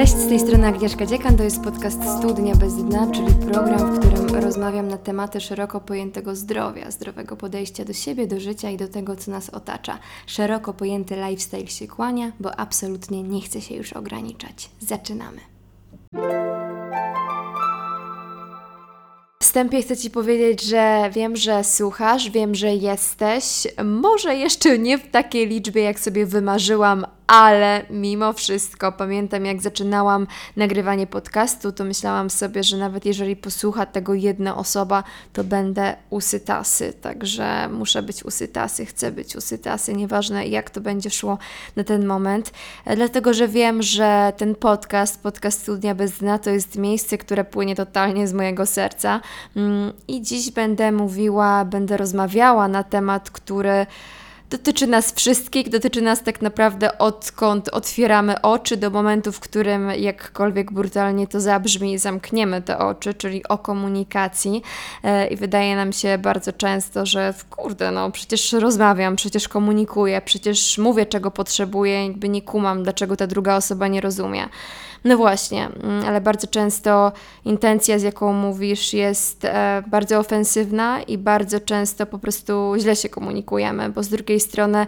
[0.00, 3.98] Cześć, z tej strony Agnieszka Dziekan, to jest podcast Studnia bez dna, czyli program, w
[3.98, 8.88] którym rozmawiam na tematy szeroko pojętego zdrowia, zdrowego podejścia do siebie, do życia i do
[8.88, 9.98] tego, co nas otacza.
[10.26, 14.70] Szeroko pojęty lifestyle się kłania, bo absolutnie nie chce się już ograniczać.
[14.80, 15.59] Zaczynamy.
[19.50, 23.66] Wstępie chcę Ci powiedzieć, że wiem, że słuchasz, wiem, że jesteś.
[23.84, 30.26] Może jeszcze nie w takiej liczbie, jak sobie wymarzyłam, ale mimo wszystko pamiętam, jak zaczynałam
[30.56, 36.92] nagrywanie podcastu, to myślałam sobie, że nawet jeżeli posłucha tego jedna osoba, to będę usytasy.
[37.00, 41.38] Także muszę być usytasy, chcę być usytasy, nieważne jak to będzie szło
[41.76, 42.52] na ten moment.
[42.96, 47.76] Dlatego, że wiem, że ten podcast, podcast Studnia bez dna, to jest miejsce, które płynie
[47.76, 49.20] totalnie z mojego serca.
[49.56, 53.86] Mm, I dziś będę mówiła, będę rozmawiała na temat, który
[54.50, 60.72] dotyczy nas wszystkich, dotyczy nas tak naprawdę odkąd otwieramy oczy do momentu, w którym jakkolwiek
[60.72, 64.62] brutalnie to zabrzmi, zamkniemy te oczy, czyli o komunikacji.
[65.04, 70.78] E, I wydaje nam się bardzo często, że kurde, no przecież rozmawiam, przecież komunikuję, przecież
[70.78, 74.48] mówię, czego potrzebuję, jakby nie kumam, dlaczego ta druga osoba nie rozumie.
[75.04, 77.12] No właśnie, mm, ale bardzo często
[77.44, 83.08] intencja, z jaką mówisz, jest e, bardzo ofensywna i bardzo często po prostu źle się
[83.08, 84.86] komunikujemy, bo z drugiej strony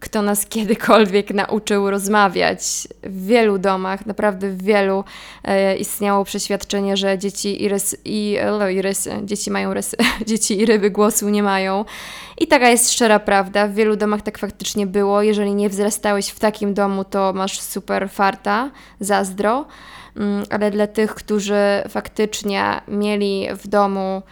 [0.00, 2.88] kto nas kiedykolwiek nauczył rozmawiać.
[3.02, 5.04] W wielu domach, naprawdę w wielu
[5.44, 10.60] e, istniało przeświadczenie, że dzieci i, rys, i, no, i rysy, dzieci mają rysy, dzieci
[10.60, 11.84] i ryby głosu nie mają.
[12.38, 13.68] I taka jest szczera prawda.
[13.68, 15.22] W wielu domach tak faktycznie było.
[15.22, 19.66] Jeżeli nie wzrastałeś w takim domu, to masz super farta, zazdro.
[20.16, 24.22] Mm, ale dla tych, którzy faktycznie mieli w domu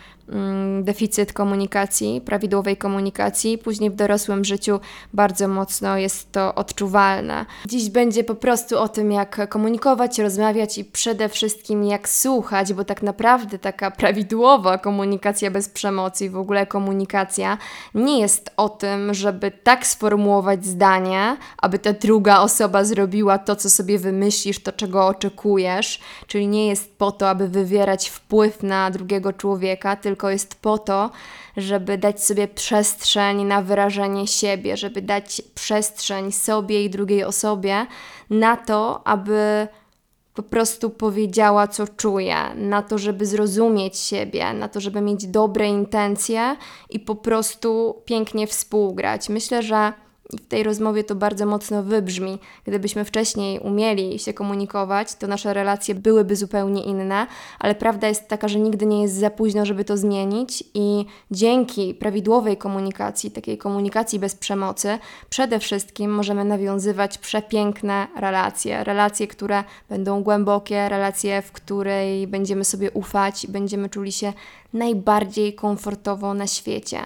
[0.82, 3.58] deficyt komunikacji, prawidłowej komunikacji.
[3.58, 4.80] Później w dorosłym życiu
[5.12, 7.46] bardzo mocno jest to odczuwalne.
[7.66, 12.84] Dziś będzie po prostu o tym, jak komunikować, rozmawiać i przede wszystkim jak słuchać, bo
[12.84, 17.58] tak naprawdę taka prawidłowa komunikacja bez przemocy i w ogóle komunikacja
[17.94, 23.70] nie jest o tym, żeby tak sformułować zdanie, aby ta druga osoba zrobiła to, co
[23.70, 29.32] sobie wymyślisz, to czego oczekujesz, czyli nie jest po to, aby wywierać wpływ na drugiego
[29.32, 31.10] człowieka, tylko tylko jest po to,
[31.56, 37.86] żeby dać sobie przestrzeń na wyrażenie siebie, żeby dać przestrzeń sobie i drugiej osobie
[38.30, 39.68] na to, aby
[40.34, 45.68] po prostu powiedziała, co czuje, na to, żeby zrozumieć siebie, na to, żeby mieć dobre
[45.68, 46.56] intencje
[46.90, 49.28] i po prostu pięknie współgrać.
[49.28, 49.92] Myślę, że
[50.32, 52.38] i w tej rozmowie to bardzo mocno wybrzmi.
[52.64, 57.26] Gdybyśmy wcześniej umieli się komunikować, to nasze relacje byłyby zupełnie inne,
[57.58, 61.94] ale prawda jest taka, że nigdy nie jest za późno, żeby to zmienić i dzięki
[61.94, 64.98] prawidłowej komunikacji, takiej komunikacji bez przemocy,
[65.30, 68.84] przede wszystkim możemy nawiązywać przepiękne relacje.
[68.84, 74.32] Relacje, które będą głębokie, relacje, w której będziemy sobie ufać, będziemy czuli się
[74.72, 76.98] najbardziej komfortowo na świecie.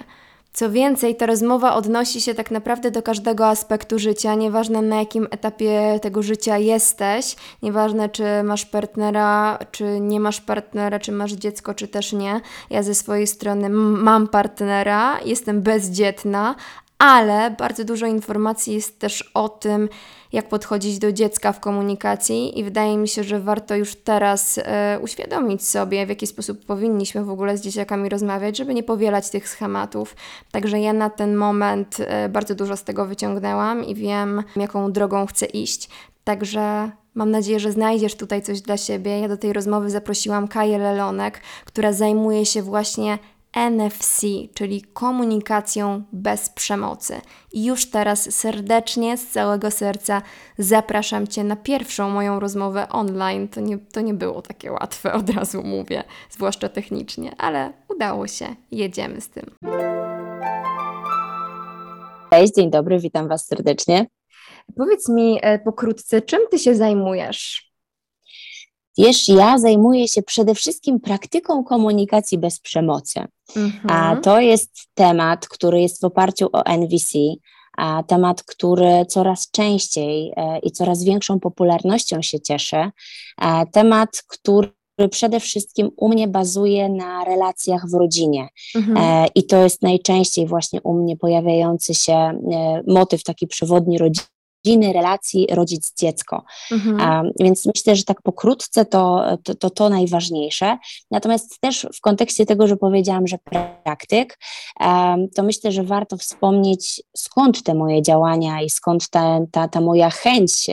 [0.53, 5.29] Co więcej, ta rozmowa odnosi się tak naprawdę do każdego aspektu życia, nieważne na jakim
[5.31, 11.75] etapie tego życia jesteś, nieważne czy masz partnera, czy nie masz partnera, czy masz dziecko,
[11.75, 12.41] czy też nie.
[12.71, 16.55] Ja ze swojej strony mam partnera, jestem bezdzietna,
[17.01, 19.89] ale bardzo dużo informacji jest też o tym,
[20.33, 24.99] jak podchodzić do dziecka w komunikacji, i wydaje mi się, że warto już teraz e,
[25.03, 29.49] uświadomić sobie, w jaki sposób powinniśmy w ogóle z dzieciakami rozmawiać, żeby nie powielać tych
[29.49, 30.17] schematów.
[30.53, 35.27] Także ja na ten moment e, bardzo dużo z tego wyciągnęłam i wiem, jaką drogą
[35.27, 35.89] chcę iść.
[36.25, 39.21] Także Mam nadzieję, że znajdziesz tutaj coś dla siebie.
[39.21, 43.19] Ja do tej rozmowy zaprosiłam Kaję Lelonek, która zajmuje się właśnie
[43.55, 44.21] NFC,
[44.55, 47.21] czyli komunikacją bez przemocy.
[47.53, 50.23] I już teraz serdecznie, z całego serca
[50.59, 53.49] zapraszam Cię na pierwszą moją rozmowę online.
[53.49, 58.47] To nie, to nie było takie łatwe, od razu mówię, zwłaszcza technicznie, ale udało się.
[58.71, 59.45] Jedziemy z tym.
[62.31, 64.07] Cześć, dzień dobry, witam Was serdecznie.
[64.77, 67.70] Powiedz mi e, pokrótce, czym Ty się zajmujesz?
[68.99, 73.21] Wiesz, ja zajmuję się przede wszystkim praktyką komunikacji bez przemocy.
[73.57, 73.91] Mhm.
[73.91, 77.19] A to jest temat, który jest w oparciu o NVC,
[77.79, 82.91] a temat, który coraz częściej e, i coraz większą popularnością się cieszy.
[83.37, 84.71] A temat, który
[85.11, 88.49] przede wszystkim u mnie bazuje na relacjach w rodzinie.
[88.75, 88.97] Mhm.
[88.97, 92.39] E, I to jest najczęściej właśnie u mnie pojawiający się e,
[92.87, 94.27] motyw taki przewodni rodziny
[94.65, 96.43] rodziny, relacji rodzic-dziecko.
[96.73, 97.31] Mhm.
[97.41, 100.79] Więc myślę, że tak pokrótce to, to, to, to najważniejsze.
[101.11, 103.39] Natomiast też w kontekście tego, że powiedziałam, że
[103.85, 104.39] praktyk,
[105.37, 110.11] to myślę, że warto wspomnieć, skąd te moje działania i skąd ta, ta, ta moja
[110.11, 110.67] chęć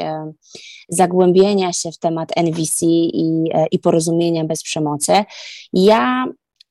[0.89, 5.13] zagłębienia się w temat NVC i, e, i porozumienia bez przemocy.
[5.73, 6.25] Ja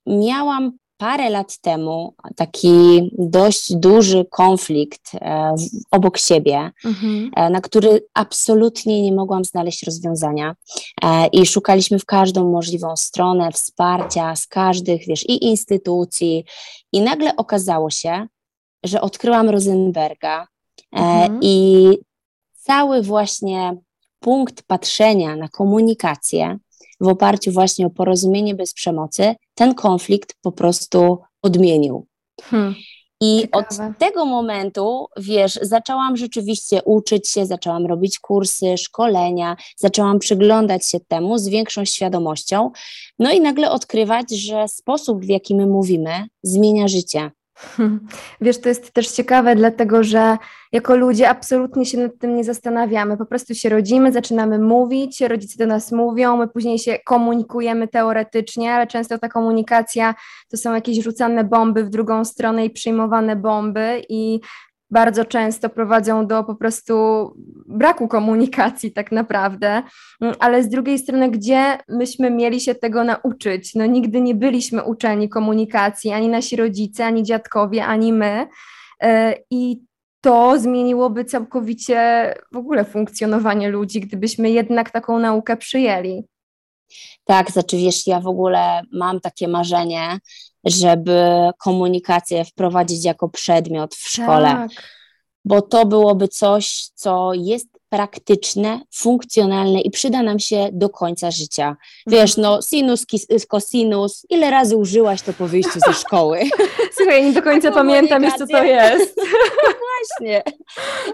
[0.06, 5.54] miałam parę lat temu taki dość duży konflikt e,
[5.90, 7.30] obok siebie, mhm.
[7.36, 10.54] e, na który absolutnie nie mogłam znaleźć rozwiązania.
[11.02, 16.44] E, I szukaliśmy w każdą możliwą stronę wsparcia z każdych, wiesz, i instytucji.
[16.92, 18.26] I nagle okazało się,
[18.84, 20.46] że odkryłam Rosenberga
[20.92, 21.38] mhm.
[21.42, 21.88] i
[22.52, 23.76] cały właśnie
[24.20, 26.58] punkt patrzenia na komunikację
[27.00, 32.06] w oparciu właśnie o porozumienie bez przemocy, ten konflikt po prostu odmienił.
[32.42, 32.74] Hmm.
[33.20, 33.66] I Ciekawe.
[33.90, 41.00] od tego momentu, wiesz, zaczęłam rzeczywiście uczyć się, zaczęłam robić kursy, szkolenia, zaczęłam przyglądać się
[41.00, 42.70] temu z większą świadomością,
[43.18, 47.30] no i nagle odkrywać, że sposób, w jaki my mówimy, zmienia życie.
[48.40, 50.36] Wiesz, to jest też ciekawe, dlatego że
[50.72, 53.16] jako ludzie absolutnie się nad tym nie zastanawiamy.
[53.16, 58.72] Po prostu się rodzimy, zaczynamy mówić, rodzice do nas mówią, my później się komunikujemy teoretycznie,
[58.72, 60.14] ale często ta komunikacja
[60.50, 64.40] to są jakieś rzucane bomby w drugą stronę i przyjmowane bomby i
[64.90, 66.94] bardzo często prowadzą do po prostu
[67.68, 69.82] braku komunikacji tak naprawdę,
[70.20, 73.74] mm, ale z drugiej strony, gdzie myśmy mieli się tego nauczyć?
[73.74, 78.46] No nigdy nie byliśmy uczeni komunikacji, ani nasi rodzice, ani dziadkowie, ani my
[79.02, 79.80] e, i
[80.20, 86.24] to zmieniłoby całkowicie w ogóle funkcjonowanie ludzi, gdybyśmy jednak taką naukę przyjęli.
[87.24, 90.18] Tak, znaczy wiesz, ja w ogóle mam takie marzenie,
[90.66, 91.20] żeby
[91.58, 94.48] komunikację wprowadzić jako przedmiot w szkole.
[94.48, 94.70] Tak.
[95.44, 101.76] Bo to byłoby coś, co jest praktyczne, funkcjonalne i przyda nam się do końca życia.
[102.06, 103.06] Wiesz, no sinus,
[103.48, 106.40] kosinus, ile razy użyłaś to po wyjściu ze szkoły?
[106.96, 109.16] Słuchaj, nie do końca pamiętam już, co to jest.
[109.66, 110.42] No właśnie,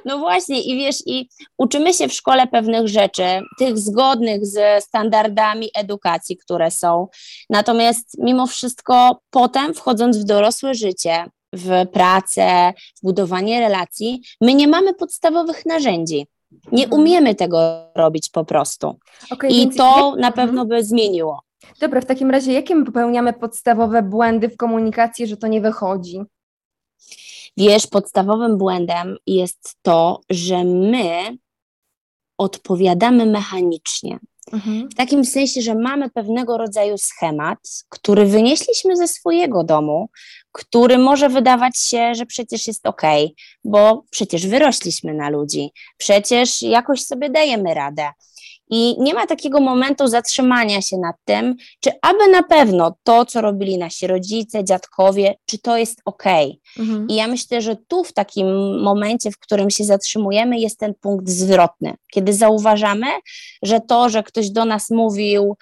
[0.04, 1.28] no właśnie i wiesz, i
[1.58, 3.22] uczymy się w szkole pewnych rzeczy,
[3.58, 7.08] tych zgodnych ze standardami edukacji, które są,
[7.50, 14.68] natomiast mimo wszystko potem wchodząc w dorosłe życie, w pracę, w budowanie relacji, my nie
[14.68, 16.26] mamy podstawowych narzędzi.
[16.72, 17.02] Nie mhm.
[17.02, 18.98] umiemy tego robić po prostu.
[19.30, 20.20] Okay, I to jak...
[20.20, 20.32] na mhm.
[20.32, 21.42] pewno by zmieniło.
[21.80, 26.20] Dobra, w takim razie jakie my popełniamy podstawowe błędy w komunikacji, że to nie wychodzi?
[27.56, 31.36] Wiesz, podstawowym błędem jest to, że my
[32.38, 34.18] odpowiadamy mechanicznie.
[34.52, 34.88] Mhm.
[34.90, 37.58] W takim sensie, że mamy pewnego rodzaju schemat,
[37.88, 40.08] który wynieśliśmy ze swojego domu,
[40.52, 43.02] który może wydawać się, że przecież jest ok,
[43.64, 48.08] bo przecież wyrośliśmy na ludzi, przecież jakoś sobie dajemy radę.
[48.74, 53.40] I nie ma takiego momentu zatrzymania się nad tym, czy aby na pewno to, co
[53.40, 56.22] robili nasi rodzice, dziadkowie, czy to jest ok.
[56.78, 57.06] Mhm.
[57.08, 61.28] I ja myślę, że tu w takim momencie, w którym się zatrzymujemy, jest ten punkt
[61.28, 63.06] zwrotny, kiedy zauważamy,
[63.62, 65.56] że to, że ktoś do nas mówił,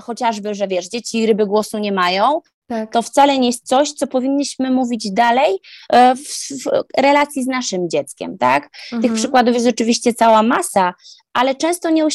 [0.00, 2.92] chociażby, że wiesz, dzieci ryby głosu nie mają, tak.
[2.92, 5.58] to wcale nie jest coś, co powinniśmy mówić dalej
[5.92, 6.64] e, w, w
[6.98, 8.64] relacji z naszym dzieckiem, tak?
[8.64, 9.02] Mhm.
[9.02, 10.94] Tych przykładów jest oczywiście cała masa,
[11.32, 12.06] ale często nie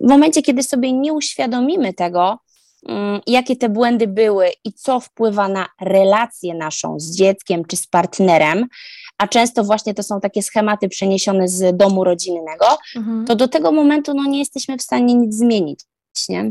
[0.00, 2.38] w momencie, kiedy sobie nie uświadomimy tego,
[2.82, 7.86] um, jakie te błędy były i co wpływa na relację naszą z dzieckiem czy z
[7.86, 8.66] partnerem,
[9.18, 12.66] a często właśnie to są takie schematy przeniesione z domu rodzinnego,
[12.96, 13.24] mhm.
[13.24, 15.80] to do tego momentu no, nie jesteśmy w stanie nic zmienić,
[16.28, 16.48] nie?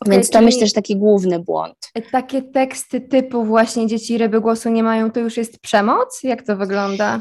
[0.00, 1.76] Okay, Więc to myślę, że taki główny błąd.
[2.12, 6.22] Takie teksty typu właśnie dzieci ryby głosu nie mają, to już jest przemoc?
[6.22, 7.20] Jak to wygląda?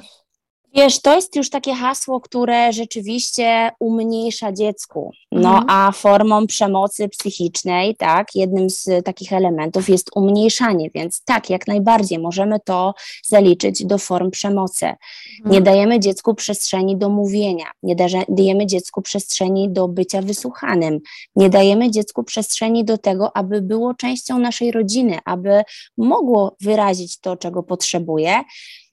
[0.74, 5.12] Wiesz, to jest już takie hasło, które rzeczywiście umniejsza dziecku.
[5.32, 5.66] No mhm.
[5.70, 12.20] a formą przemocy psychicznej, tak, jednym z takich elementów jest umniejszanie, więc tak, jak najbardziej
[12.20, 12.94] możemy to
[13.26, 14.86] zaliczyć do form przemocy.
[14.86, 15.52] Mhm.
[15.52, 17.96] Nie dajemy dziecku przestrzeni do mówienia, nie
[18.30, 21.00] dajemy dziecku przestrzeni do bycia wysłuchanym,
[21.36, 25.64] nie dajemy dziecku przestrzeni do tego, aby było częścią naszej rodziny, aby
[25.98, 28.44] mogło wyrazić to, czego potrzebuje.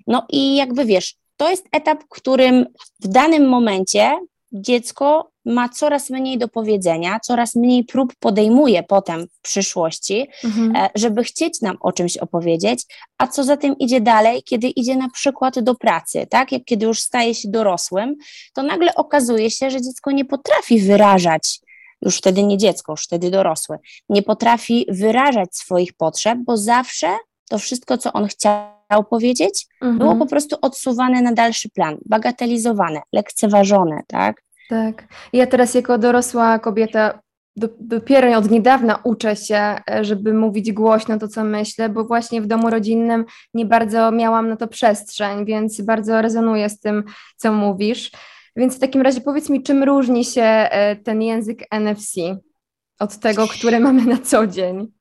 [0.06, 2.66] No i jakby wiesz, to jest etap, w którym
[3.00, 4.18] w danym momencie
[4.52, 10.76] dziecko ma coraz mniej do powiedzenia, coraz mniej prób podejmuje potem w przyszłości, mhm.
[10.76, 12.85] E, żeby chcieć nam o czymś opowiedzieć,
[13.18, 16.52] a co za tym idzie dalej, kiedy idzie na przykład do pracy, tak?
[16.52, 18.16] Jak kiedy już staje się dorosłym,
[18.54, 21.61] to nagle okazuje się, że dziecko nie potrafi wyrażać
[22.02, 23.78] już wtedy nie dziecko, już wtedy dorosły,
[24.09, 27.16] nie potrafi wyrażać swoich potrzeb, bo zawsze
[27.49, 29.99] to wszystko, co on chciał, chciał powiedzieć, mhm.
[29.99, 34.42] było po prostu odsuwane na dalszy plan, bagatelizowane, lekceważone, tak?
[34.68, 35.04] Tak.
[35.33, 37.21] Ja teraz jako dorosła kobieta
[37.80, 42.47] dopiero od niedawna uczę się, e, żeby mówić głośno to, co myślę, bo właśnie w
[42.47, 47.04] domu rodzinnym nie bardzo miałam na to przestrzeń, więc bardzo rezonuję z tym,
[47.37, 48.11] co mówisz.
[48.57, 52.14] Więc w takim razie powiedz mi, czym różni się e, ten język NFC
[52.99, 54.97] od tego, który mamy na co dzień?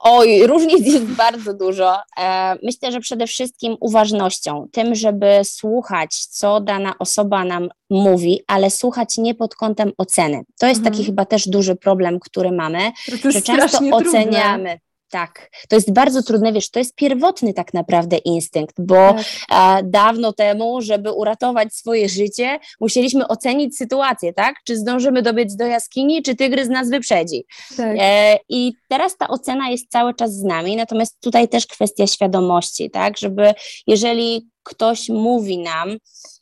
[0.00, 1.96] Oj, różnic jest bardzo dużo.
[2.18, 8.70] E, myślę, że przede wszystkim uważnością, tym, żeby słuchać, co dana osoba nam mówi, ale
[8.70, 10.42] słuchać nie pod kątem oceny.
[10.58, 10.94] To jest mhm.
[10.94, 12.92] taki chyba też duży problem, który mamy,
[13.24, 14.68] że często oceniamy.
[14.68, 14.86] Trudne.
[15.16, 19.14] Tak, to jest bardzo trudne, wiesz, to jest pierwotny tak naprawdę instynkt, bo
[19.48, 19.90] tak.
[19.90, 24.54] dawno temu, żeby uratować swoje życie, musieliśmy ocenić sytuację, tak?
[24.64, 27.44] Czy zdążymy dobiec do jaskini, czy tygrys nas wyprzedzi.
[27.76, 27.96] Tak.
[28.00, 32.90] E, I teraz ta ocena jest cały czas z nami, natomiast tutaj też kwestia świadomości,
[32.90, 33.18] tak?
[33.18, 33.54] Żeby
[33.86, 35.96] jeżeli ktoś mówi nam,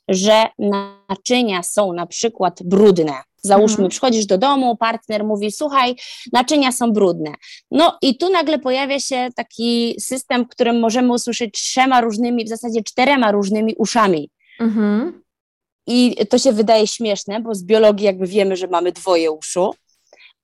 [0.07, 0.43] że
[1.09, 3.13] naczynia są na przykład brudne,
[3.45, 3.89] Załóżmy, mhm.
[3.89, 5.95] przychodzisz do domu, partner mówi: Słuchaj,
[6.33, 7.33] naczynia są brudne.
[7.71, 12.49] No i tu nagle pojawia się taki system, w którym możemy usłyszeć trzema różnymi, w
[12.49, 14.29] zasadzie czterema różnymi uszami.
[14.59, 15.23] Mhm.
[15.87, 19.75] I to się wydaje śmieszne, bo z biologii jakby wiemy, że mamy dwoje uszu,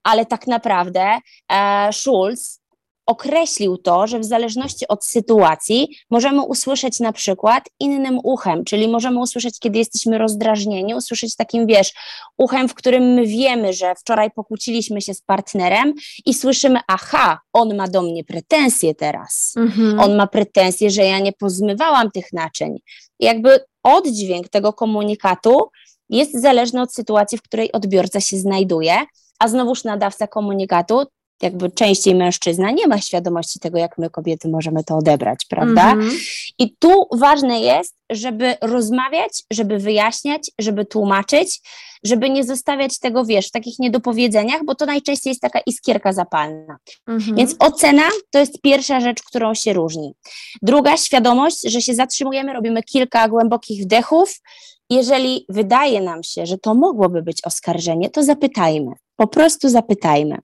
[0.04, 1.20] ale tak naprawdę
[1.52, 2.61] e, Schulz
[3.06, 9.20] określił to, że w zależności od sytuacji możemy usłyszeć na przykład innym uchem, czyli możemy
[9.20, 11.94] usłyszeć, kiedy jesteśmy rozdrażnieni, usłyszeć takim, wiesz,
[12.38, 15.94] uchem, w którym my wiemy, że wczoraj pokłóciliśmy się z partnerem
[16.26, 19.54] i słyszymy, aha, on ma do mnie pretensje teraz.
[19.58, 20.00] Mhm.
[20.00, 22.78] On ma pretensje, że ja nie pozmywałam tych naczyń.
[23.20, 25.70] I jakby oddźwięk tego komunikatu
[26.10, 28.98] jest zależny od sytuacji, w której odbiorca się znajduje,
[29.40, 31.06] a znowuż nadawca komunikatu
[31.44, 35.92] jakby częściej mężczyzna nie ma świadomości tego, jak my kobiety możemy to odebrać, prawda?
[35.92, 36.16] Mm -hmm.
[36.60, 41.62] I tu ważne jest, żeby rozmawiać, żeby wyjaśniać, żeby tłumaczyć,
[42.04, 46.78] żeby nie zostawiać tego, wiesz, w takich niedopowiedzeniach, bo to najczęściej jest taka iskierka zapalna.
[47.08, 47.36] Mm -hmm.
[47.36, 50.14] Więc ocena to jest pierwsza rzecz, którą się różni.
[50.62, 54.42] Druga, świadomość, że się zatrzymujemy, robimy kilka głębokich wdechów.
[54.90, 58.92] Jeżeli wydaje nam się, że to mogłoby być oskarżenie, to zapytajmy.
[59.16, 60.38] Po prostu zapytajmy.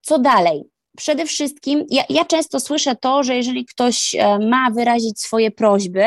[0.00, 0.62] Co dalej?
[0.96, 6.04] Przede wszystkim, ja, ja często słyszę to, że jeżeli ktoś e, ma wyrazić swoje prośby,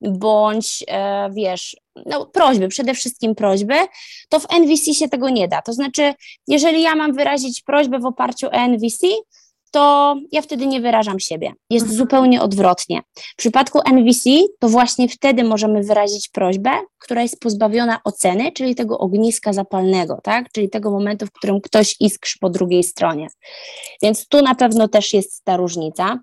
[0.00, 3.74] bądź e, wiesz, no, prośby, przede wszystkim prośby,
[4.28, 5.62] to w NVC się tego nie da.
[5.62, 6.14] To znaczy,
[6.46, 9.06] jeżeli ja mam wyrazić prośbę w oparciu o NVC,
[9.74, 11.52] to ja wtedy nie wyrażam siebie.
[11.70, 11.98] Jest mhm.
[11.98, 13.00] zupełnie odwrotnie.
[13.16, 18.98] W przypadku NVC to właśnie wtedy możemy wyrazić prośbę, która jest pozbawiona oceny, czyli tego
[18.98, 20.52] ogniska zapalnego, tak?
[20.52, 23.28] czyli tego momentu, w którym ktoś iskrzy po drugiej stronie.
[24.02, 26.18] Więc tu na pewno też jest ta różnica.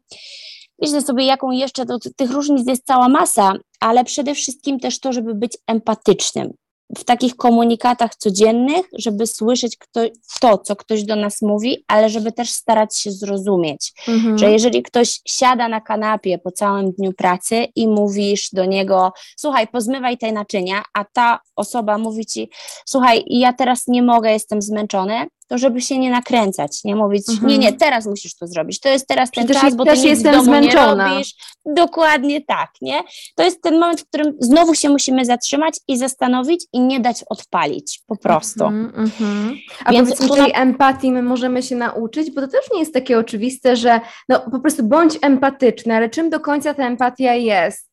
[0.81, 5.13] Myślę sobie, jaką jeszcze, to, tych różnic jest cała masa, ale przede wszystkim też to,
[5.13, 6.53] żeby być empatycznym
[6.97, 10.01] w takich komunikatach codziennych, żeby słyszeć kto,
[10.41, 14.37] to, co ktoś do nas mówi, ale żeby też starać się zrozumieć, mhm.
[14.37, 19.67] że jeżeli ktoś siada na kanapie po całym dniu pracy i mówisz do niego, słuchaj,
[19.67, 22.49] pozmywaj te naczynia, a ta osoba mówi ci,
[22.85, 27.47] słuchaj, ja teraz nie mogę, jestem zmęczony, to żeby się nie nakręcać, nie mówić, mhm.
[27.47, 30.07] nie, nie, teraz musisz to zrobić, to jest teraz ten Przecież czas, bo też ty
[30.07, 31.07] jestem zmęczona.
[31.07, 31.35] nie robisz.
[31.65, 33.03] Dokładnie tak, nie?
[33.35, 37.23] To jest ten moment, w którym znowu się musimy zatrzymać i zastanowić i nie dać
[37.29, 38.65] odpalić, po prostu.
[38.65, 39.57] Mhm, mhm.
[39.85, 40.59] A Więc powiedz mi, tej na...
[40.59, 44.59] empatii my możemy się nauczyć, bo to też nie jest takie oczywiste, że no po
[44.59, 47.90] prostu bądź empatyczny, ale czym do końca ta empatia jest?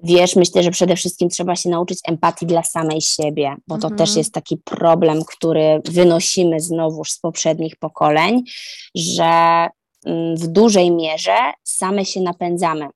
[0.00, 3.98] Wiesz, myślę, że przede wszystkim trzeba się nauczyć empatii dla samej siebie, bo to mhm.
[3.98, 8.42] też jest taki problem, który wynosimy znowuż z poprzednich pokoleń,
[8.94, 9.66] że
[10.06, 12.88] mm, w dużej mierze same się napędzamy.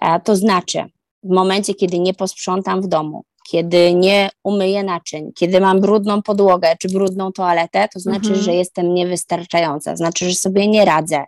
[0.00, 0.84] E, to znaczy,
[1.22, 6.76] w momencie, kiedy nie posprzątam w domu, kiedy nie umyję naczyń, kiedy mam brudną podłogę
[6.80, 8.42] czy brudną toaletę, to znaczy, mhm.
[8.42, 11.24] że jestem niewystarczająca, znaczy, że sobie nie radzę.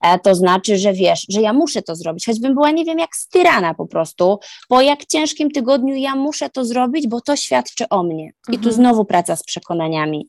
[0.00, 3.16] E, to znaczy, że wiesz, że ja muszę to zrobić, choćbym była, nie wiem, jak
[3.16, 8.02] styrana po prostu, po jak ciężkim tygodniu ja muszę to zrobić, bo to świadczy o
[8.02, 8.30] mnie.
[8.48, 8.74] I tu mhm.
[8.74, 10.28] znowu praca z przekonaniami.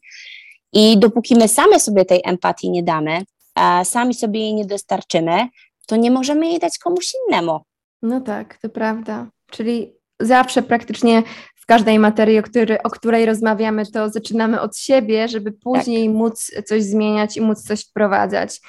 [0.73, 3.23] I dopóki my same sobie tej empatii nie damy,
[3.55, 5.47] a sami sobie jej nie dostarczymy,
[5.87, 7.59] to nie możemy jej dać komuś innemu.
[8.01, 9.27] No tak, to prawda.
[9.51, 11.23] Czyli zawsze praktycznie
[11.55, 16.15] w każdej materii, o, który, o której rozmawiamy, to zaczynamy od siebie, żeby później tak.
[16.15, 18.61] móc coś zmieniać i móc coś wprowadzać.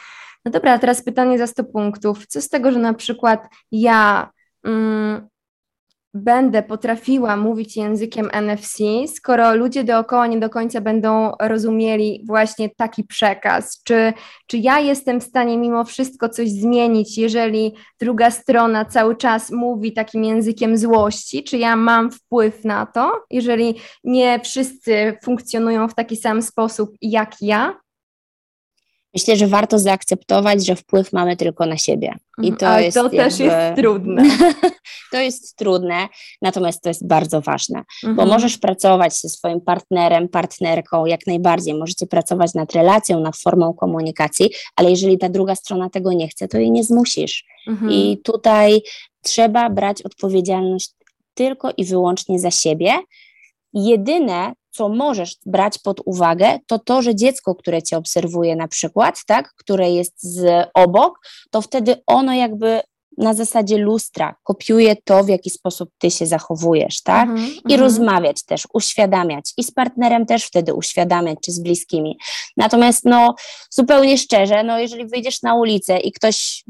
[0.45, 2.26] No dobra, a teraz pytanie za 100 punktów.
[2.26, 4.31] Co z tego, że na przykład ja
[4.64, 5.28] mm,
[6.14, 8.78] będę potrafiła mówić językiem NFC,
[9.16, 13.82] skoro ludzie dookoła nie do końca będą rozumieli właśnie taki przekaz?
[13.84, 14.12] Czy,
[14.46, 19.92] czy ja jestem w stanie mimo wszystko coś zmienić, jeżeli druga strona cały czas mówi
[19.92, 21.44] takim językiem złości?
[21.44, 23.74] Czy ja mam wpływ na to, jeżeli
[24.04, 27.80] nie wszyscy funkcjonują w taki sam sposób jak ja?
[29.18, 32.14] Myślę, że warto zaakceptować, że wpływ mamy tylko na siebie.
[32.42, 32.56] I mhm.
[32.56, 33.54] to, Ale jest to też jakby...
[33.54, 34.22] jest trudne.
[35.12, 36.08] to jest trudne,
[36.42, 38.16] natomiast to jest bardzo ważne, mhm.
[38.16, 41.75] bo możesz pracować ze swoim partnerem, partnerką, jak najbardziej.
[41.75, 46.48] Możecie pracować nad relacją, nad formą komunikacji, ale jeżeli ta druga strona tego nie chce,
[46.48, 47.44] to jej nie zmusisz.
[47.66, 47.92] Mhm.
[47.92, 48.82] I tutaj
[49.22, 50.90] trzeba brać odpowiedzialność
[51.34, 52.98] tylko i wyłącznie za siebie.
[53.72, 59.25] Jedyne, co możesz brać pod uwagę, to to, że dziecko, które cię obserwuje na przykład,
[59.26, 61.18] tak, które jest z obok,
[61.50, 62.80] to wtedy ono jakby
[63.16, 67.28] na zasadzie lustra kopiuje to, w jaki sposób ty się zachowujesz, tak?
[67.28, 67.80] Mm -hmm, I -hmm.
[67.80, 72.18] rozmawiać też, uświadamiać i z partnerem też wtedy uświadamiać, czy z bliskimi.
[72.56, 73.35] Natomiast no
[73.70, 76.64] zupełnie szczerze, no jeżeli wyjdziesz na ulicę i ktoś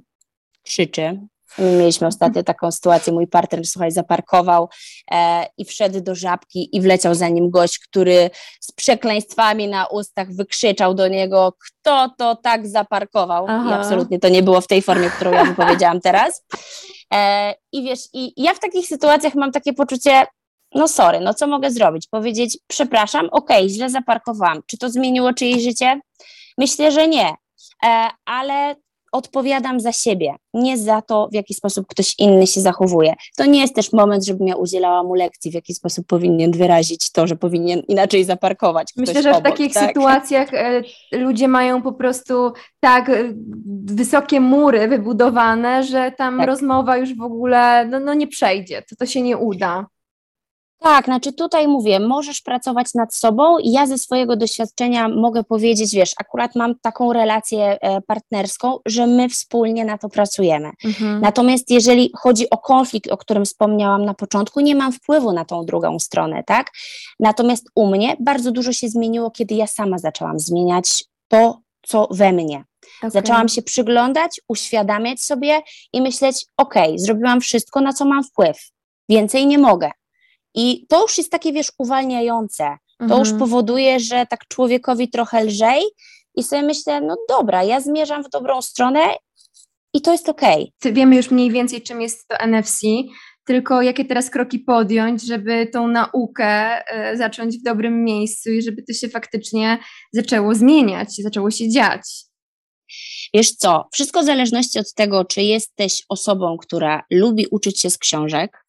[0.63, 1.21] krzyczy,
[1.59, 4.69] Mieliśmy ostatnio taką sytuację, mój partner, słuchaj, zaparkował
[5.11, 10.29] e, i wszedł do żabki i wleciał za nim gość, który z przekleństwami na ustach
[10.33, 13.47] wykrzyczał do niego, kto to tak zaparkował.
[13.49, 13.71] Aha.
[13.71, 16.45] I absolutnie to nie było w tej formie, którą ja wypowiedziałam teraz.
[17.15, 20.27] E, I wiesz, i ja w takich sytuacjach mam takie poczucie,
[20.75, 22.07] no sorry, no co mogę zrobić?
[22.11, 24.61] Powiedzieć, przepraszam, okej, okay, źle zaparkowałam.
[24.67, 26.01] Czy to zmieniło czyjeś życie?
[26.59, 27.35] Myślę, że nie.
[27.85, 28.75] E, ale
[29.13, 33.15] odpowiadam za siebie, nie za to, w jaki sposób ktoś inny się zachowuje.
[33.37, 37.13] To nie jest też moment, żebym ja udzielała mu lekcji, w jaki sposób powinien wyrazić
[37.13, 38.93] to, że powinien inaczej zaparkować.
[38.97, 39.89] Myślę, że w obok, takich tak?
[39.89, 43.33] sytuacjach e, ludzie mają po prostu tak e,
[43.85, 46.47] wysokie mury wybudowane, że tam tak.
[46.47, 49.87] rozmowa już w ogóle no, no nie przejdzie, to, to się nie uda.
[50.81, 55.95] Tak, znaczy tutaj mówię, możesz pracować nad sobą i ja ze swojego doświadczenia mogę powiedzieć,
[55.95, 60.71] wiesz, akurat mam taką relację e, partnerską, że my wspólnie na to pracujemy.
[60.85, 61.21] Mhm.
[61.21, 65.65] Natomiast jeżeli chodzi o konflikt, o którym wspomniałam na początku, nie mam wpływu na tą
[65.65, 66.71] drugą stronę, tak?
[67.21, 72.33] Natomiast u mnie bardzo dużo się zmieniło, kiedy ja sama zaczęłam zmieniać to, co we
[72.33, 72.65] mnie.
[72.99, 73.11] Okay.
[73.11, 75.61] Zaczęłam się przyglądać, uświadamiać sobie
[75.93, 78.57] i myśleć, ok, zrobiłam wszystko, na co mam wpływ.
[79.09, 79.91] Więcej nie mogę.
[80.61, 82.77] I to już jest takie, wiesz, uwalniające.
[82.99, 83.21] To mhm.
[83.21, 85.83] już powoduje, że tak człowiekowi trochę lżej
[86.35, 89.01] i sobie myślę, no dobra, ja zmierzam w dobrą stronę
[89.95, 90.73] i to jest okej.
[90.81, 90.93] Okay.
[90.93, 92.81] Wiemy już mniej więcej, czym jest to NFC,
[93.45, 96.81] tylko jakie teraz kroki podjąć, żeby tą naukę
[97.13, 99.79] y, zacząć w dobrym miejscu i żeby to się faktycznie
[100.13, 102.01] zaczęło zmieniać, zaczęło się dziać.
[103.35, 107.99] Wiesz co, wszystko w zależności od tego, czy jesteś osobą, która lubi uczyć się z
[107.99, 108.68] książek,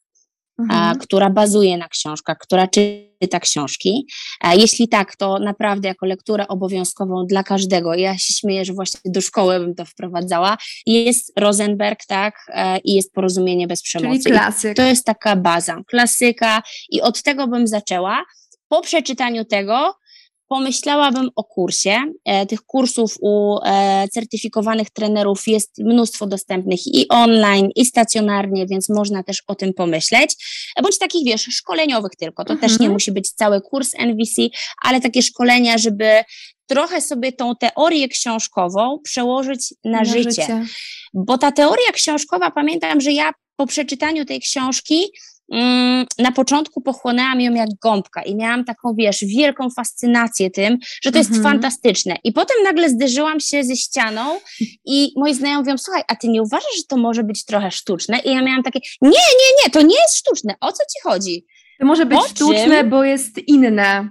[0.60, 0.98] mhm.
[0.98, 4.08] która bazuje na książkach, która czyta książki.
[4.54, 7.94] Jeśli tak, to naprawdę jako lekturę obowiązkową dla każdego.
[7.94, 10.58] Ja się śmieję, że właśnie do szkoły bym to wprowadzała.
[10.86, 14.24] Jest Rosenberg, tak, e, i jest Porozumienie bez przemocy.
[14.24, 14.72] Czyli klasyk.
[14.72, 18.24] I to jest taka baza, klasyka i od tego bym zaczęła.
[18.68, 19.99] Po przeczytaniu tego
[20.50, 21.98] pomyślałabym o kursie.
[22.26, 28.90] E, tych kursów u e, certyfikowanych trenerów jest mnóstwo dostępnych i online, i stacjonarnie, więc
[28.90, 30.36] można też o tym pomyśleć.
[30.76, 32.46] E, bądź takich, wiesz, szkoleniowych tylko.
[32.46, 32.70] To mhm.
[32.70, 32.94] też nie mhm.
[32.94, 34.42] musi być cały kurs NVC,
[34.84, 36.24] ale takie szkolenia, żeby
[36.68, 40.30] trochę sobie tą teorię książkową przełożyć na, na życie.
[40.30, 40.66] życie.
[41.14, 45.06] Bo ta teoria książkowa, pamiętam, że ja po przeczytaniu tej książki
[46.20, 51.18] na początku pochłonęłam ją jak gąbka i miałam taką, wiesz, wielką fascynację tym, że to
[51.18, 51.44] jest mhm.
[51.44, 52.16] fantastyczne.
[52.24, 54.40] I potem nagle zderzyłam się ze ścianą
[54.86, 58.20] i moi znajomi mówią, słuchaj, a ty nie uważasz, że to może być trochę sztuczne?
[58.20, 60.54] I ja miałam takie, nie, nie, nie, to nie jest sztuczne.
[60.62, 61.46] O co ci chodzi?
[61.80, 64.10] To może być sztuczne, bo jest inne.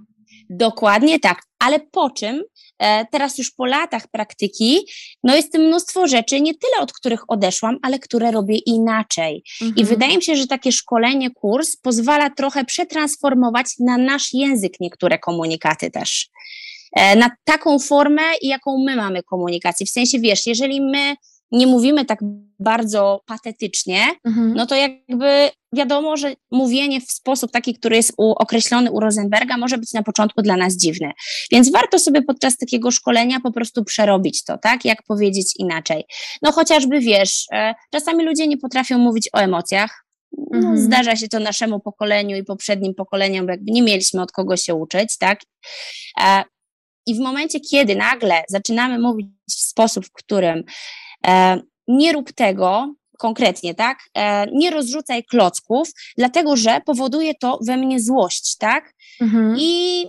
[0.51, 2.43] Dokładnie tak, ale po czym
[2.79, 4.79] E, teraz już po latach praktyki,
[5.23, 9.43] no jest mnóstwo rzeczy, nie tyle od których odeszłam, ale które robię inaczej.
[9.61, 9.77] Mhm.
[9.77, 15.19] I wydaje mi się, że takie szkolenie, kurs pozwala trochę przetransformować na nasz język niektóre
[15.19, 16.29] komunikaty też.
[16.93, 19.87] E, na taką formę, jaką my mamy komunikację.
[19.87, 21.15] W sensie, wiesz, jeżeli my
[21.53, 22.19] nie mówimy tak
[22.59, 24.55] bardzo patetycznie, mhm.
[24.55, 29.57] no to jakby wiadomo, że mówienie w sposób taki, który jest u, określony u Rosenberga,
[29.57, 31.13] może być na początku dla nas dziwny.
[31.53, 34.85] Więc warto sobie podczas takiego szkolenia po prostu przerobić to, tak?
[34.85, 36.05] Jak powiedzieć inaczej.
[36.43, 40.05] No chociażby wiesz, e, czasami ludzie nie potrafią mówić o emocjach.
[40.51, 40.79] No, mhm.
[40.79, 44.75] Zdarza się to naszemu pokoleniu i poprzednim pokoleniom, bo jakby nie mieliśmy od kogo się
[44.75, 45.41] uczyć, tak?
[46.21, 46.45] E,
[47.07, 50.65] I w momencie, kiedy nagle zaczynamy mówić w sposób, w którym
[51.89, 53.99] nie rób tego, konkretnie, tak?
[54.15, 58.95] E, nie rozrzucaj klocków, dlatego że powoduje to we mnie złość, tak?
[59.21, 59.57] Mhm.
[59.59, 60.05] I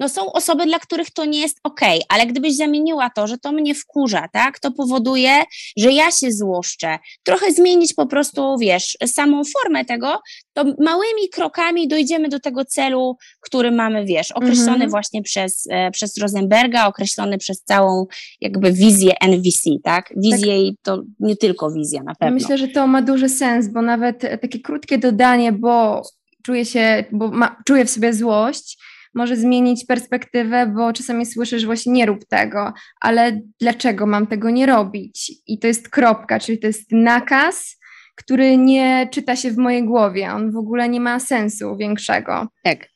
[0.00, 3.52] no są osoby, dla których to nie jest ok, ale gdybyś zamieniła to, że to
[3.52, 5.42] mnie wkurza, tak, to powoduje,
[5.76, 6.98] że ja się złoszczę.
[7.22, 10.20] Trochę zmienić po prostu, wiesz, samą formę tego,
[10.52, 14.90] to małymi krokami dojdziemy do tego celu, który mamy, wiesz, określony mhm.
[14.90, 18.06] właśnie przez, e, przez Rosenberga, określony przez całą
[18.40, 20.12] jakby wizję NVC, tak?
[20.16, 20.62] Wizję tak.
[20.64, 22.34] i to nie tylko wizja na pewno.
[22.34, 26.02] Myślę, że to ma duży sens, bo nawet takie krótkie dodanie, bo
[26.42, 28.78] czuję się, bo ma, czuję w sobie złość,
[29.18, 34.66] może zmienić perspektywę, bo czasami słyszysz właśnie nie rób tego, ale dlaczego mam tego nie
[34.66, 35.32] robić?
[35.46, 37.76] I to jest kropka, czyli to jest nakaz,
[38.16, 42.46] który nie czyta się w mojej głowie, on w ogóle nie ma sensu większego.
[42.62, 42.88] Tak.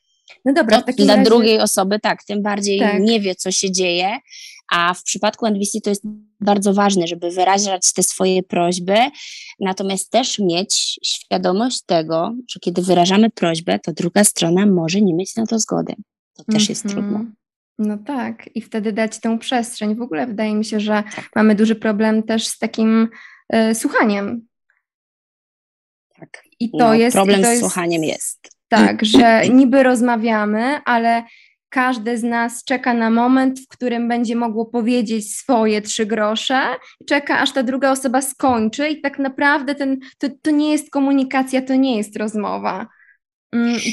[0.45, 1.29] No dobra, no, dla razie...
[1.29, 2.99] drugiej osoby tak, tym bardziej tak.
[2.99, 4.17] nie wie, co się dzieje,
[4.71, 6.03] a w przypadku NVC to jest
[6.39, 8.95] bardzo ważne, żeby wyrażać te swoje prośby,
[9.59, 15.35] natomiast też mieć świadomość tego, że kiedy wyrażamy prośbę, to druga strona może nie mieć
[15.35, 15.93] na to zgody.
[16.37, 17.09] To też jest mm -hmm.
[17.09, 17.31] trudne.
[17.79, 19.95] No tak, i wtedy dać tę przestrzeń.
[19.95, 21.29] W ogóle wydaje mi się, że tak.
[21.35, 23.09] mamy duży problem też z takim
[23.55, 24.47] y, słuchaniem.
[26.19, 26.43] Tak.
[26.59, 27.15] I to no, jest.
[27.15, 28.49] Problem to jest, z słuchaniem jest.
[28.67, 31.23] Tak, że niby rozmawiamy, ale
[31.69, 36.61] każdy z nas czeka na moment, w którym będzie mogło powiedzieć swoje trzy grosze,
[37.09, 41.61] czeka aż ta druga osoba skończy i tak naprawdę ten, to, to nie jest komunikacja,
[41.61, 42.87] to nie jest rozmowa.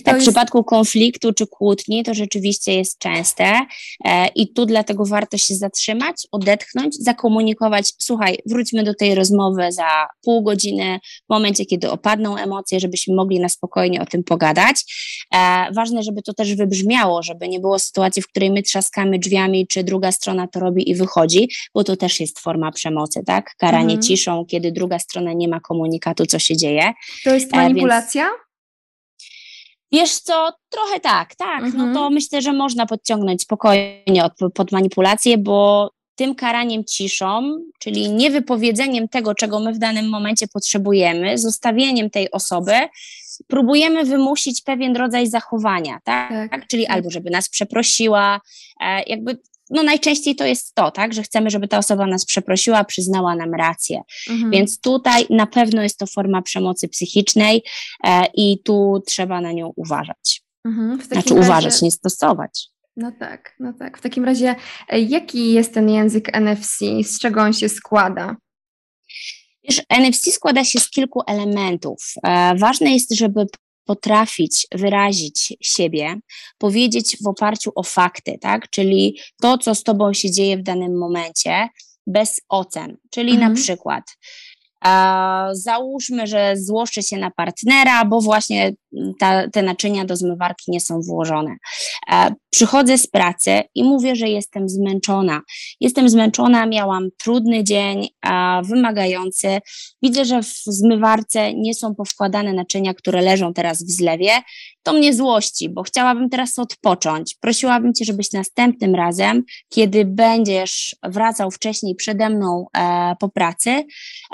[0.04, 3.60] Tak, w przypadku konfliktu czy kłótni to rzeczywiście jest częste
[4.04, 10.06] e, i tu dlatego warto się zatrzymać, odetchnąć, zakomunikować, słuchaj, wróćmy do tej rozmowy za
[10.22, 14.76] pół godziny, w momencie, kiedy opadną emocje, żebyśmy mogli na spokojnie o tym pogadać.
[15.34, 19.66] E, ważne, żeby to też wybrzmiało, żeby nie było sytuacji, w której my trzaskamy drzwiami,
[19.66, 23.54] czy druga strona to robi i wychodzi, bo to też jest forma przemocy, tak?
[23.58, 24.02] Karanie mhm.
[24.02, 26.92] ciszą, kiedy druga strona nie ma komunikatu, co się dzieje.
[27.24, 28.24] To jest manipulacja?
[28.24, 28.49] E, więc,
[29.92, 31.62] Wiesz co, trochę tak, tak.
[31.62, 31.76] Mhm.
[31.76, 32.14] No to mhm.
[32.14, 39.34] myślę, że można podciągnąć spokojnie od, pod manipulację, bo tym karaniem ciszą, czyli niewypowiedzeniem tego,
[39.34, 42.72] czego my w danym momencie potrzebujemy, zostawieniem tej osoby,
[43.46, 46.50] próbujemy wymusić pewien rodzaj zachowania, tak?
[46.50, 46.96] tak czyli tak.
[46.96, 48.40] albo żeby nas przeprosiła,
[48.80, 49.38] e, jakby
[49.70, 53.54] no najczęściej to jest to, tak, że chcemy, żeby ta osoba nas przeprosiła, przyznała nam
[53.54, 54.02] rację.
[54.30, 54.50] Mhm.
[54.50, 57.62] Więc tutaj na pewno jest to forma przemocy psychicznej
[58.04, 60.42] e, i tu trzeba na nią uważać.
[60.64, 61.02] Mhm.
[61.02, 61.46] Znaczy razie...
[61.46, 62.68] uważać, nie stosować.
[62.96, 63.98] No tak, no tak.
[63.98, 64.54] W takim razie,
[64.88, 66.78] e, jaki jest ten język NFC?
[67.02, 68.36] Z czego on się składa?
[69.68, 72.04] Wiesz, NFC składa się z kilku elementów.
[72.24, 73.46] E, ważne jest, żeby
[73.84, 76.14] potrafić wyrazić siebie,
[76.58, 78.70] powiedzieć w oparciu o fakty, tak?
[78.70, 81.68] Czyli to, co z tobą się dzieje w danym momencie,
[82.06, 82.96] bez ocen.
[83.10, 83.52] Czyli mhm.
[83.52, 84.04] na przykład
[85.52, 88.72] Załóżmy, że złoszczę się na partnera, bo właśnie
[89.18, 91.56] ta, te naczynia do zmywarki nie są włożone.
[92.50, 95.40] Przychodzę z pracy i mówię, że jestem zmęczona.
[95.80, 98.08] Jestem zmęczona, miałam trudny dzień,
[98.62, 99.58] wymagający.
[100.02, 104.30] Widzę, że w zmywarce nie są powkładane naczynia, które leżą teraz w zlewie.
[104.82, 107.34] To mnie złości, bo chciałabym teraz odpocząć.
[107.40, 113.84] Prosiłabym Cię, żebyś następnym razem, kiedy będziesz wracał wcześniej przede mną e, po pracy,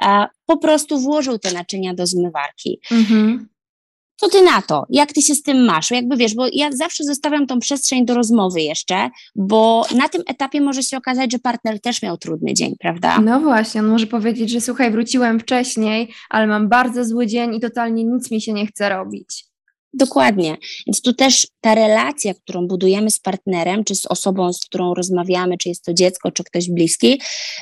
[0.02, 2.80] e, po prostu włożył te naczynia do zmywarki.
[2.90, 3.48] Mhm.
[4.16, 4.86] Co ty na to?
[4.90, 5.90] Jak ty się z tym masz?
[5.90, 10.60] Jakby wiesz, bo ja zawsze zostawiam tą przestrzeń do rozmowy jeszcze, bo na tym etapie
[10.60, 13.20] może się okazać, że partner też miał trudny dzień, prawda?
[13.20, 17.60] No właśnie, on może powiedzieć, że słuchaj, wróciłem wcześniej, ale mam bardzo zły dzień i
[17.60, 19.46] totalnie nic mi się nie chce robić.
[19.92, 20.56] Dokładnie.
[20.86, 25.58] Więc tu też ta relacja, którą budujemy z partnerem, czy z osobą, z którą rozmawiamy,
[25.58, 27.20] czy jest to dziecko, czy ktoś bliski,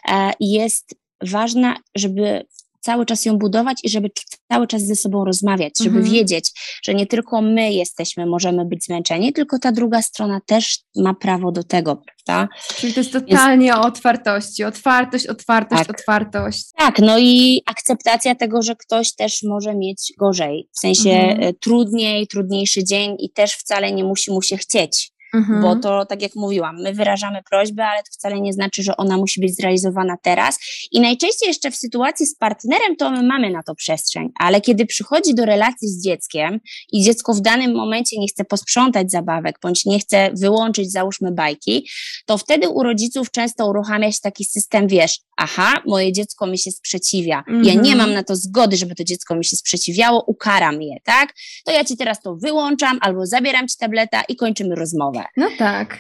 [0.09, 2.47] e, jest ważna, żeby
[2.85, 4.11] cały czas ją budować i żeby
[4.53, 6.15] cały czas ze sobą rozmawiać, żeby mhm.
[6.15, 6.51] wiedzieć,
[6.85, 11.53] że nie tylko my jesteśmy, możemy być zmęczeni, tylko ta druga strona też ma prawo
[11.53, 12.49] do tego, prawda?
[12.77, 13.79] Czyli to jest totalnie Więc...
[13.79, 16.01] o otwartości, otwartość, otwartość, tak.
[16.01, 16.65] otwartość.
[16.77, 21.43] Tak, no i akceptacja tego, że ktoś też może mieć gorzej, w sensie mhm.
[21.43, 25.14] E, trudniej, trudniejszy dzień i też wcale nie musi mu się chcieć.
[25.35, 25.63] Mhm.
[25.63, 29.17] Bo to, tak jak mówiłam, my wyrażamy prośbę, ale to wcale nie znaczy, że ona
[29.17, 30.59] musi być zrealizowana teraz.
[30.93, 34.87] I najczęściej jeszcze w sytuacji z partnerem, to my mamy na to przestrzeń, ale kiedy
[34.87, 36.61] przychodzi do relacji z dzieckiem
[36.93, 41.89] i dziecko w danym momencie nie chce posprzątać zabawek, bądź nie chce wyłączyć, załóżmy, bajki,
[42.27, 46.71] to wtedy u rodziców często uruchamia się taki system, wiesz, aha, moje dziecko mi się
[46.71, 47.65] sprzeciwia, mhm.
[47.65, 51.35] ja nie mam na to zgody, żeby to dziecko mi się sprzeciwiało, ukaram je, tak?
[51.65, 55.24] To ja ci teraz to wyłączam albo zabieram ci tableta i kończymy rozmowę.
[55.37, 55.99] No tak.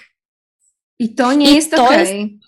[0.98, 2.24] I to nie I jest okej.
[2.24, 2.38] Okay.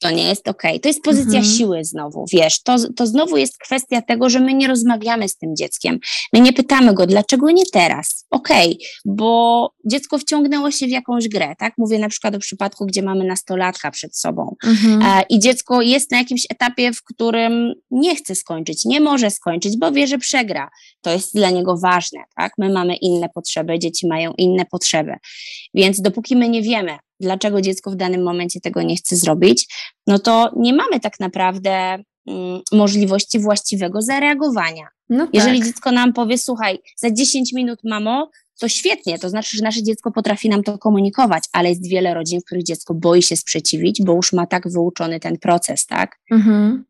[0.00, 0.70] To nie jest okej.
[0.70, 0.80] Okay.
[0.80, 1.56] To jest pozycja mhm.
[1.56, 5.56] siły znowu, wiesz, to, to znowu jest kwestia tego, że my nie rozmawiamy z tym
[5.56, 5.98] dzieckiem.
[6.32, 8.26] My nie pytamy go, dlaczego nie teraz?
[8.30, 11.74] Okej, okay, bo dziecko wciągnęło się w jakąś grę, tak?
[11.78, 15.02] Mówię na przykład o przypadku, gdzie mamy nastolatka przed sobą mhm.
[15.02, 19.78] e, i dziecko jest na jakimś etapie, w którym nie chce skończyć, nie może skończyć,
[19.78, 20.70] bo wie, że przegra.
[21.00, 22.52] To jest dla niego ważne, tak?
[22.58, 25.14] My mamy inne potrzeby, dzieci mają inne potrzeby.
[25.74, 29.66] Więc dopóki my nie wiemy, dlaczego dziecko w danym momencie tego nie chce zrobić,
[30.06, 31.70] no to nie mamy tak naprawdę
[32.26, 34.88] mm, możliwości właściwego zareagowania.
[35.08, 35.34] No tak.
[35.34, 38.30] Jeżeli dziecko nam powie, słuchaj, za 10 minut, mamo,
[38.60, 42.40] to świetnie, to znaczy, że nasze dziecko potrafi nam to komunikować, ale jest wiele rodzin,
[42.40, 46.18] w których dziecko boi się sprzeciwić, bo już ma tak wyuczony ten proces, tak?
[46.30, 46.84] Mhm.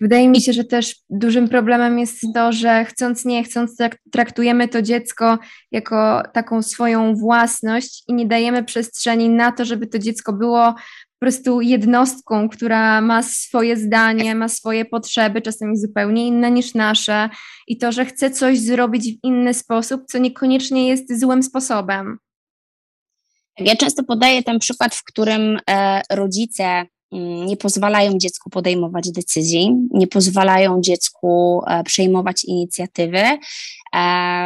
[0.00, 3.76] Wydaje mi się, że też dużym problemem jest to, że chcąc nie chcąc
[4.12, 5.38] traktujemy to dziecko
[5.72, 10.74] jako taką swoją własność i nie dajemy przestrzeni na to, żeby to dziecko było
[11.18, 17.28] po prostu jednostką, która ma swoje zdanie, ma swoje potrzeby, czasami zupełnie inne niż nasze,
[17.66, 22.18] i to, że chce coś zrobić w inny sposób, co niekoniecznie jest złym sposobem.
[23.58, 26.86] Ja często podaję ten przykład, w którym e, rodzice
[27.46, 33.38] nie pozwalają dziecku podejmować decyzji, nie pozwalają dziecku e, przejmować inicjatywy, e,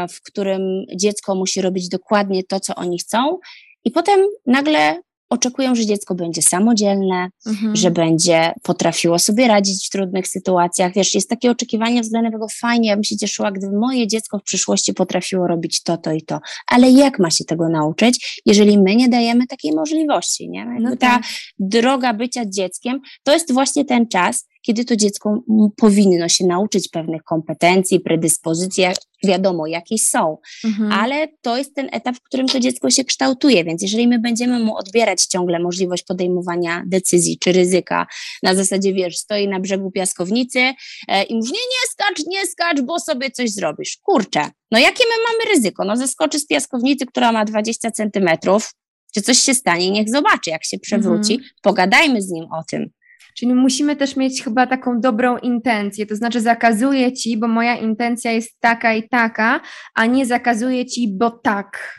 [0.08, 3.38] w którym dziecko musi robić dokładnie to, co oni chcą,
[3.84, 7.76] i potem nagle oczekują, że dziecko będzie samodzielne, mhm.
[7.76, 10.94] że będzie potrafiło sobie radzić w trudnych sytuacjach.
[10.94, 14.42] Wiesz, jest takie oczekiwanie względem tego fajnie, ja bym się cieszyła, gdyby moje dziecko w
[14.42, 16.40] przyszłości potrafiło robić to, to i to.
[16.66, 20.66] Ale jak ma się tego nauczyć, jeżeli my nie dajemy takiej możliwości, nie?
[20.80, 21.22] No ta tak.
[21.58, 25.42] droga bycia dzieckiem, to jest właśnie ten czas, kiedy to dziecko
[25.76, 28.84] powinno się nauczyć pewnych kompetencji, predyspozycji,
[29.24, 30.92] wiadomo, jakie są, mhm.
[30.92, 34.58] ale to jest ten etap, w którym to dziecko się kształtuje, więc jeżeli my będziemy
[34.58, 38.06] mu odbierać ciągle możliwość podejmowania decyzji czy ryzyka,
[38.42, 40.72] na zasadzie, wiesz, stoi na brzegu piaskownicy
[41.08, 43.98] e, i mówi, nie, nie skacz, nie skacz, bo sobie coś zrobisz.
[44.02, 45.84] Kurczę, no jakie my mamy ryzyko?
[45.84, 48.74] No zeskoczy z piaskownicy, która ma 20 centymetrów,
[49.14, 51.50] czy coś się stanie, niech zobaczy, jak się przewróci, mhm.
[51.62, 52.90] pogadajmy z nim o tym.
[53.36, 58.32] Czyli musimy też mieć chyba taką dobrą intencję, to znaczy zakazuję ci, bo moja intencja
[58.32, 59.60] jest taka i taka,
[59.94, 61.96] a nie zakazuję ci, bo tak.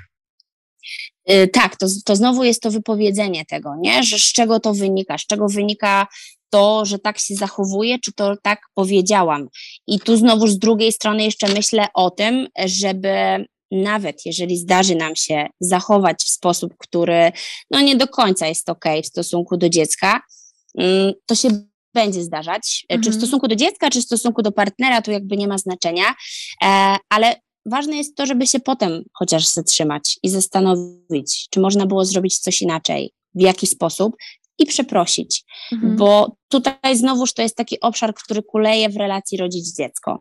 [1.27, 4.03] Yy, tak, to, to znowu jest to wypowiedzenie tego, nie?
[4.03, 6.07] Że z czego to wynika, z czego wynika
[6.49, 9.47] to, że tak się zachowuje, czy to tak powiedziałam.
[9.87, 15.15] I tu znowu z drugiej strony jeszcze myślę o tym, żeby nawet jeżeli zdarzy nam
[15.15, 17.31] się zachować w sposób, który
[17.71, 20.21] no nie do końca jest ok w stosunku do dziecka,
[21.25, 21.49] to się
[21.93, 23.03] będzie zdarzać, mhm.
[23.03, 23.21] czy w mhm.
[23.21, 26.05] stosunku do dziecka, czy w stosunku do partnera, to jakby nie ma znaczenia,
[26.63, 32.05] e, ale ważne jest to, żeby się potem chociaż zatrzymać i zastanowić, czy można było
[32.05, 34.15] zrobić coś inaczej, w jaki sposób
[34.59, 35.95] i przeprosić, mhm.
[35.95, 40.17] bo tutaj znowuż to jest taki obszar, który kuleje w relacji rodzic-dziecko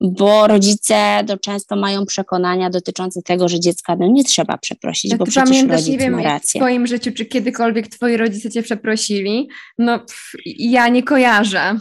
[0.00, 5.24] bo rodzice do często mają przekonania dotyczące tego, że dziecka no, nie trzeba przeprosić, bo
[5.24, 6.60] przecież pamiętasz, rodzic nie wiem, ma rację.
[6.60, 9.48] w twoim życiu, czy kiedykolwiek twoi rodzice cię przeprosili?
[9.78, 11.78] No, pff, ja nie kojarzę.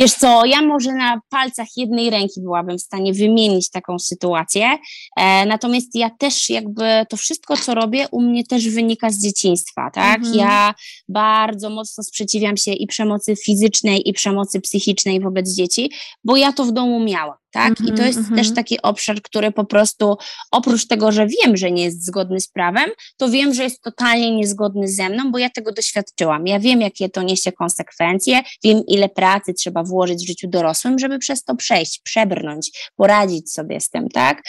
[0.00, 4.78] Wiesz co, ja może na palcach jednej ręki byłabym w stanie wymienić taką sytuację,
[5.16, 9.90] e, natomiast ja też jakby to wszystko, co robię, u mnie też wynika z dzieciństwa,
[9.94, 10.18] tak?
[10.18, 10.34] Mhm.
[10.34, 10.74] Ja
[11.08, 15.90] bardzo mocno sprzeciwiam się i przemocy fizycznej, i przemocy psychicznej wobec dzieci,
[16.24, 17.72] bo ja to w domu miałam tak?
[17.80, 18.36] I to mhm, jest mm -hmm.
[18.36, 20.16] też taki obszar, który po prostu
[20.50, 24.36] oprócz tego, że wiem, że nie jest zgodny z prawem, to wiem, że jest totalnie
[24.36, 26.46] niezgodny ze mną, bo ja tego doświadczyłam.
[26.46, 31.18] Ja wiem, jakie to niesie konsekwencje, wiem, ile pracy trzeba włożyć w życiu dorosłym, żeby
[31.18, 34.42] przez to przejść, przebrnąć, poradzić sobie z tym, tak?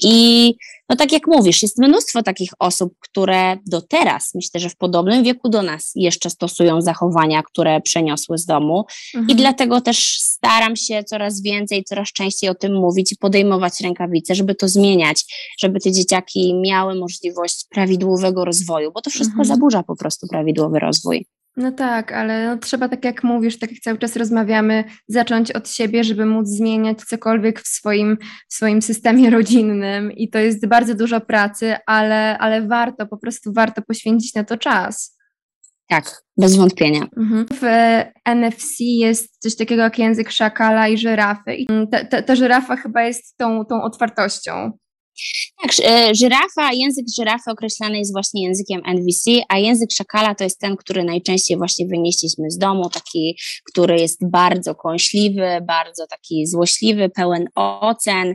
[0.00, 0.54] I
[0.90, 5.24] no tak jak mówisz, jest mnóstwo takich osób, które do teraz, myślę, że w podobnym
[5.24, 9.30] wieku do nas jeszcze stosują zachowania, które przeniosły z domu mhm.
[9.30, 14.34] i dlatego też staram się coraz więcej, coraz częściej o tym mówić i podejmować rękawice,
[14.34, 15.24] żeby to zmieniać,
[15.60, 19.48] żeby te dzieciaki miały możliwość prawidłowego rozwoju, bo to wszystko mhm.
[19.48, 21.26] zaburza po prostu prawidłowy rozwój.
[21.56, 25.70] No tak, ale no trzeba, tak jak mówisz, tak jak cały czas rozmawiamy, zacząć od
[25.70, 30.94] siebie, żeby móc zmieniać cokolwiek w swoim, w swoim systemie rodzinnym i to jest bardzo
[30.94, 35.20] dużo pracy, ale, ale warto, po prostu warto poświęcić na to czas.
[35.88, 37.06] Tak, bez wątpienia.
[37.16, 37.46] Mhm.
[37.52, 37.64] W
[38.24, 41.54] NFC jest coś takiego jak język szakala i żyrafy.
[41.54, 44.72] I ta, ta, ta żyrafa chyba jest tą, tą otwartością.
[45.62, 50.58] Tak, e, żyrafa, język żyrafy określany jest właśnie językiem NVC, a język szakala to jest
[50.58, 57.08] ten, który najczęściej właśnie wynieśliśmy z domu, taki, który jest bardzo kąśliwy, bardzo taki złośliwy,
[57.08, 58.34] pełen ocen.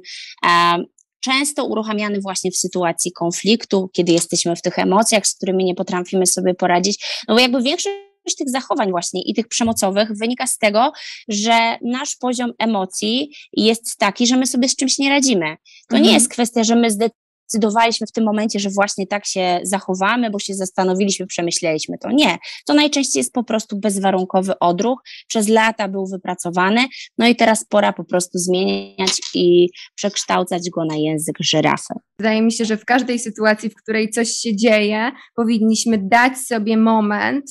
[1.19, 6.25] Często uruchamiany właśnie w sytuacji konfliktu, kiedy jesteśmy w tych emocjach, z którymi nie potrafimy
[6.25, 7.05] sobie poradzić.
[7.27, 7.95] No bo jakby większość
[8.35, 10.91] tych zachowań właśnie i tych przemocowych wynika z tego,
[11.27, 15.55] że nasz poziom emocji jest taki, że my sobie z czymś nie radzimy.
[15.88, 16.03] To mhm.
[16.03, 20.39] nie jest kwestia, że my zdecydowaliśmy w tym momencie, że właśnie tak się zachowamy, bo
[20.39, 22.11] się zastanowiliśmy, przemyśleliśmy to.
[22.11, 22.38] Nie.
[22.65, 24.99] To najczęściej jest po prostu bezwarunkowy odruch.
[25.27, 26.85] Przez lata był wypracowany,
[27.17, 31.93] no i teraz pora po prostu zmieniać i przekształcać go na język żyrafy.
[32.19, 36.77] Wydaje mi się, że w każdej sytuacji, w której coś się dzieje, powinniśmy dać sobie
[36.77, 37.45] moment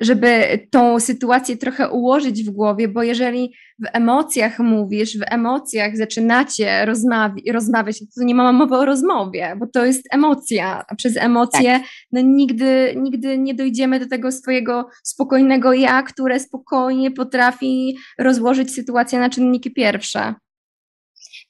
[0.00, 6.86] żeby tą sytuację trochę ułożyć w głowie, bo jeżeli w emocjach mówisz, w emocjach zaczynacie
[6.86, 11.72] rozmawi- rozmawiać, to nie ma mowy o rozmowie, bo to jest emocja, a przez emocje
[11.72, 11.82] tak.
[12.12, 19.18] no, nigdy, nigdy nie dojdziemy do tego swojego spokojnego ja, które spokojnie potrafi rozłożyć sytuację
[19.18, 20.34] na czynniki pierwsze.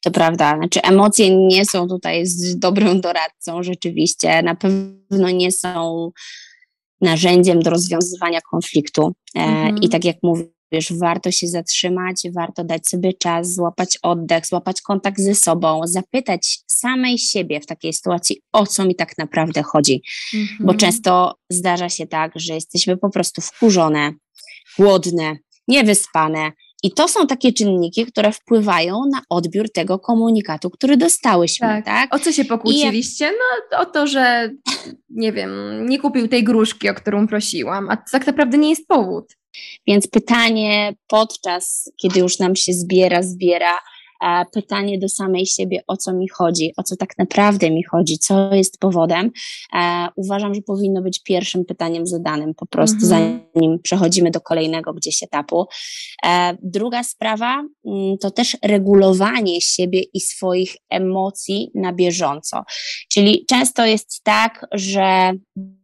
[0.04, 6.10] To prawda, znaczy emocje nie są tutaj z dobrym doradcą rzeczywiście, na pewno nie są
[7.02, 9.12] narzędziem do rozwiązywania konfliktu.
[9.36, 9.78] E, mhm.
[9.78, 15.20] I tak jak mówisz, warto się zatrzymać, warto dać sobie czas, złapać oddech, złapać kontakt
[15.20, 20.02] ze sobą, zapytać samej siebie w takiej sytuacji, o co mi tak naprawdę chodzi.
[20.34, 20.66] Mhm.
[20.66, 24.12] Bo często zdarza się tak, że jesteśmy po prostu wkurzone,
[24.78, 25.36] głodne,
[25.68, 26.52] niewyspane,
[26.82, 31.84] i to są takie czynniki, które wpływają na odbiór tego komunikatu, który dostałyśmy, tak?
[31.84, 32.14] tak?
[32.14, 33.24] O co się pokłóciliście?
[33.24, 33.34] Jak...
[33.72, 34.50] No o to, że
[35.10, 35.50] nie wiem,
[35.88, 39.36] nie kupił tej gruszki, o którą prosiłam, a to tak naprawdę nie jest powód.
[39.86, 43.78] Więc pytanie podczas, kiedy już nam się zbiera, zbiera,
[44.52, 48.54] pytanie do samej siebie, o co mi chodzi, o co tak naprawdę mi chodzi, co
[48.54, 49.30] jest powodem,
[49.74, 53.40] e, uważam, że powinno być pierwszym pytaniem zadanym po prostu, mhm.
[53.54, 55.66] zanim przechodzimy do kolejnego gdzieś etapu.
[56.26, 62.62] E, druga sprawa mm, to też regulowanie siebie i swoich emocji na bieżąco.
[63.12, 65.32] Czyli często jest tak, że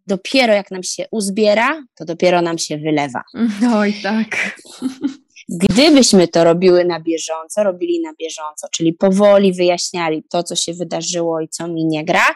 [0.07, 3.23] dopiero jak nam się uzbiera, to dopiero nam się wylewa.
[3.79, 4.37] Oj, tak.
[5.49, 11.41] Gdybyśmy to robiły na bieżąco, robili na bieżąco, czyli powoli wyjaśniali to, co się wydarzyło
[11.41, 12.27] i co mi nie gra,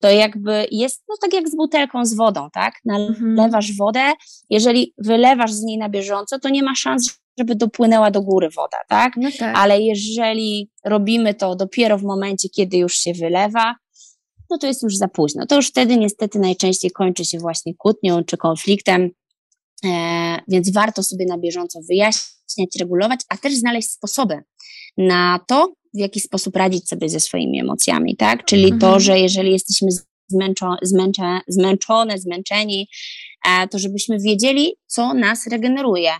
[0.00, 2.74] to jakby jest, no tak jak z butelką z wodą, tak?
[2.84, 3.76] Nalewasz mhm.
[3.78, 4.12] wodę,
[4.50, 8.76] jeżeli wylewasz z niej na bieżąco, to nie ma szans, żeby dopłynęła do góry woda,
[8.88, 9.12] tak?
[9.16, 9.56] No tak.
[9.56, 13.74] Ale jeżeli robimy to dopiero w momencie, kiedy już się wylewa,
[14.50, 15.46] no to jest już za późno.
[15.46, 19.10] To już wtedy niestety najczęściej kończy się właśnie kłótnią czy konfliktem,
[20.48, 24.42] więc warto sobie na bieżąco wyjaśnić, regulować, a też znaleźć sposoby
[24.96, 28.44] na to, w jaki sposób radzić sobie ze swoimi emocjami, tak?
[28.44, 28.80] Czyli mhm.
[28.80, 29.88] to, że jeżeli jesteśmy
[30.28, 32.88] zmęczo, zmęcze, zmęczone, zmęczeni,
[33.48, 36.12] e, to żebyśmy wiedzieli, co nas regeneruje,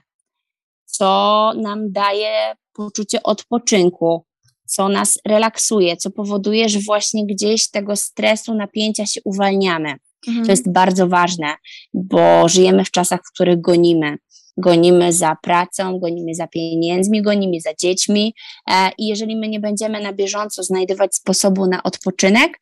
[0.84, 4.24] co nam daje poczucie odpoczynku,
[4.66, 9.94] co nas relaksuje, co powoduje, że właśnie gdzieś tego stresu, napięcia się uwalniamy.
[10.28, 10.46] Mhm.
[10.46, 11.54] To jest bardzo ważne,
[11.94, 14.16] bo żyjemy w czasach, w których gonimy
[14.56, 18.34] gonimy za pracą, gonimy za pieniędzmi, gonimy za dziećmi
[18.70, 22.60] e, i jeżeli my nie będziemy na bieżąco znajdować sposobu na odpoczynek,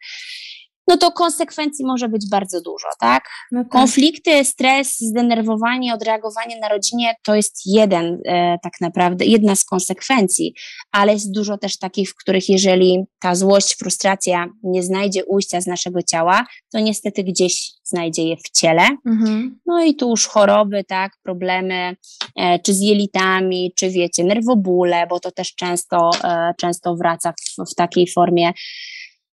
[0.88, 3.24] no to konsekwencji może być bardzo dużo, tak?
[3.52, 3.72] No tak.
[3.72, 10.54] Konflikty, stres, zdenerwowanie, odreagowanie na rodzinie to jest jeden e, tak naprawdę, jedna z konsekwencji,
[10.92, 15.66] ale jest dużo też takich, w których jeżeli ta złość, frustracja nie znajdzie ujścia z
[15.66, 18.88] naszego ciała, to niestety gdzieś znajdzie je w ciele.
[19.06, 19.60] Mhm.
[19.66, 21.96] No i tu już choroby, tak, problemy,
[22.36, 27.70] e, czy z jelitami, czy wiecie, nerwobóle, bo to też często, e, często wraca w,
[27.72, 28.52] w takiej formie,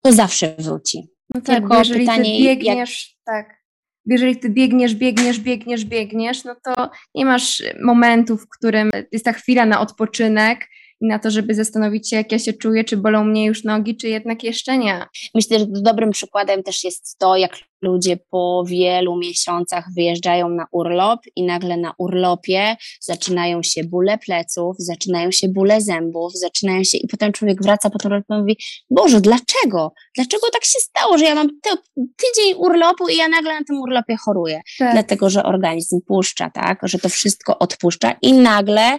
[0.01, 1.14] to zawsze wróci.
[1.33, 3.35] No tak, Tylko jeżeli pytanie, ty biegniesz, jak...
[3.35, 3.61] tak,
[4.05, 9.33] jeżeli ty biegniesz, biegniesz, biegniesz, biegniesz, no to nie masz momentu, w którym jest ta
[9.33, 10.67] chwila na odpoczynek,
[11.01, 13.97] i na to, żeby zastanowić się, jak ja się czuję, czy bolą mnie już nogi,
[13.97, 15.05] czy jednak jeszcze nie.
[15.35, 21.19] Myślę, że dobrym przykładem też jest to, jak ludzie po wielu miesiącach wyjeżdżają na urlop
[21.35, 27.07] i nagle na urlopie zaczynają się bóle pleców, zaczynają się bóle zębów, zaczynają się i
[27.07, 28.57] potem człowiek wraca po tym urlopie i mówi,
[28.89, 29.93] Boże, dlaczego?
[30.15, 31.47] Dlaczego tak się stało, że ja mam
[31.95, 34.61] tydzień urlopu i ja nagle na tym urlopie choruję?
[34.79, 34.93] Tak.
[34.93, 36.79] Dlatego, że organizm puszcza, tak?
[36.83, 38.97] Że to wszystko odpuszcza i nagle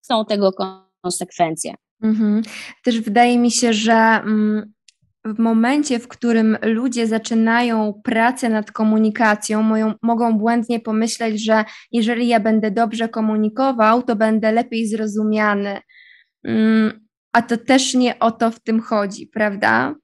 [0.00, 0.52] są tego
[1.02, 1.74] konsekwencje.
[2.02, 2.42] Mhm.
[2.84, 4.72] Też wydaje mi się, że mm,
[5.24, 12.28] w momencie, w którym ludzie zaczynają pracę nad komunikacją, moją, mogą błędnie pomyśleć, że jeżeli
[12.28, 15.80] ja będę dobrze komunikował, to będę lepiej zrozumiany.
[16.44, 19.94] Mm, a to też nie o to w tym chodzi, prawda?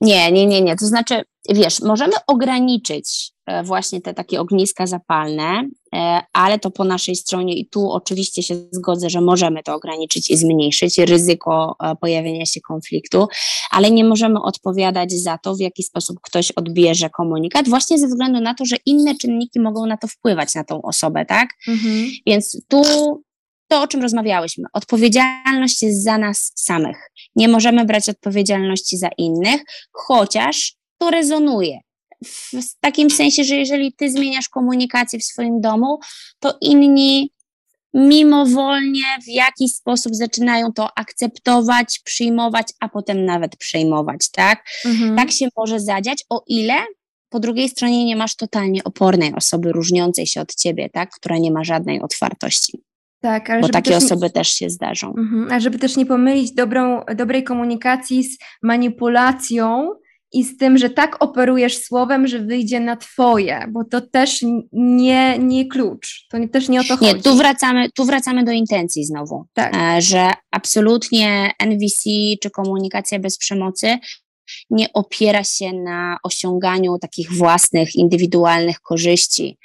[0.00, 0.76] Nie, nie, nie, nie.
[0.76, 6.84] To znaczy, wiesz, możemy ograniczyć e, właśnie te takie ogniska zapalne, e, ale to po
[6.84, 11.96] naszej stronie i tu oczywiście się zgodzę, że możemy to ograniczyć i zmniejszyć ryzyko e,
[11.96, 13.26] pojawienia się konfliktu,
[13.70, 18.40] ale nie możemy odpowiadać za to, w jaki sposób ktoś odbierze komunikat, właśnie ze względu
[18.40, 21.48] na to, że inne czynniki mogą na to wpływać, na tą osobę, tak?
[21.68, 22.10] Mhm.
[22.26, 22.82] Więc tu
[23.68, 27.10] to, o czym rozmawiałyśmy, odpowiedzialność jest za nas samych.
[27.36, 29.60] Nie możemy brać odpowiedzialności za innych,
[29.92, 31.78] chociaż to rezonuje.
[32.52, 35.98] W takim sensie, że jeżeli ty zmieniasz komunikację w swoim domu,
[36.38, 37.30] to inni
[37.94, 44.64] mimowolnie w jakiś sposób zaczynają to akceptować, przyjmować, a potem nawet przejmować, tak?
[44.84, 45.16] Mhm.
[45.16, 46.74] Tak się może zadziać, o ile
[47.28, 51.10] po drugiej stronie nie masz totalnie opornej osoby różniącej się od ciebie, tak?
[51.10, 52.82] Która nie ma żadnej otwartości.
[53.20, 54.30] Tak, ale Bo takie osoby nie...
[54.30, 55.14] też się zdarzą.
[55.18, 59.90] Mhm, a żeby też nie pomylić dobrą, dobrej komunikacji z manipulacją,
[60.34, 64.40] i z tym, że tak operujesz słowem, że wyjdzie na twoje, bo to też
[64.72, 67.14] nie, nie klucz, to też nie o to chodzi.
[67.14, 69.76] Nie, tu wracamy, tu wracamy do intencji znowu, tak.
[69.76, 72.10] E, że absolutnie NVC
[72.42, 73.98] czy komunikacja bez przemocy
[74.70, 79.58] nie opiera się na osiąganiu takich własnych, indywidualnych korzyści.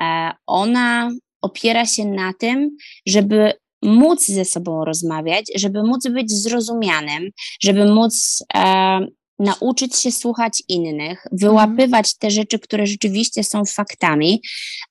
[0.00, 1.10] E, ona
[1.42, 3.52] opiera się na tym, żeby
[3.82, 7.30] móc ze sobą rozmawiać, żeby móc być zrozumianym,
[7.62, 9.06] żeby móc e,
[9.42, 14.42] nauczyć się słuchać innych, wyłapywać te rzeczy, które rzeczywiście są faktami,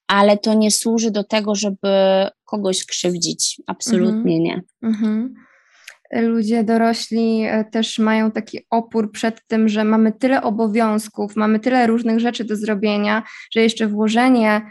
[0.07, 1.89] ale to nie służy do tego, żeby
[2.45, 3.61] kogoś krzywdzić.
[3.67, 4.43] Absolutnie mhm.
[4.43, 4.61] nie.
[4.83, 5.33] Mhm.
[6.13, 11.87] Ludzie dorośli e, też mają taki opór przed tym, że mamy tyle obowiązków, mamy tyle
[11.87, 14.61] różnych rzeczy do zrobienia, że jeszcze włożenie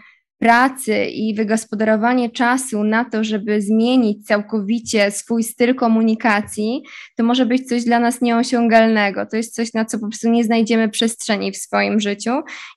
[0.40, 6.82] pracy i wygospodarowanie czasu na to, żeby zmienić całkowicie swój styl komunikacji,
[7.16, 9.26] to może być coś dla nas nieosiągalnego.
[9.26, 12.30] To jest coś, na co po prostu nie znajdziemy przestrzeni w swoim życiu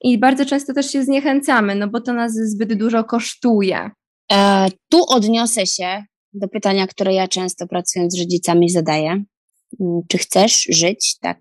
[0.03, 3.89] i bardzo często też się zniechęcamy, no bo to nas zbyt dużo kosztuje.
[4.31, 6.03] E, tu odniosę się
[6.33, 9.23] do pytania, które ja często pracując z rodzicami zadaję.
[9.81, 11.39] Mm, czy chcesz żyć tak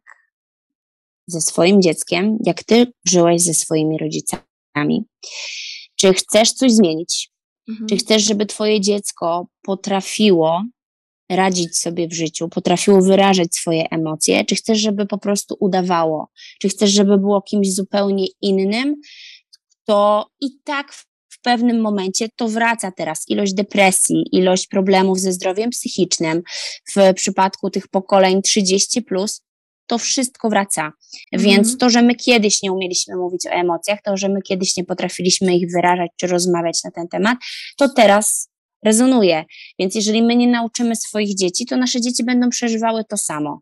[1.27, 5.05] ze swoim dzieckiem, jak ty żyłeś ze swoimi rodzicami?
[6.03, 7.30] Czy chcesz coś zmienić?
[7.68, 7.88] Mhm.
[7.88, 10.62] Czy chcesz, żeby Twoje dziecko potrafiło
[11.30, 14.44] radzić sobie w życiu, potrafiło wyrażać swoje emocje?
[14.44, 16.28] Czy chcesz, żeby po prostu udawało?
[16.61, 18.96] Czy chcesz, żeby było kimś zupełnie innym?
[19.84, 20.92] To i tak
[21.28, 26.42] w pewnym momencie to wraca teraz ilość depresji, ilość problemów ze zdrowiem psychicznym
[26.96, 29.42] w przypadku tych pokoleń 30 plus
[29.93, 30.93] to wszystko wraca.
[31.32, 31.51] Mhm.
[31.51, 34.84] Więc to, że my kiedyś nie umieliśmy mówić o emocjach, to, że my kiedyś nie
[34.84, 37.38] potrafiliśmy ich wyrażać czy rozmawiać na ten temat,
[37.76, 38.51] to teraz
[38.84, 39.45] rezonuje.
[39.78, 43.61] Więc jeżeli my nie nauczymy swoich dzieci, to nasze dzieci będą przeżywały to samo.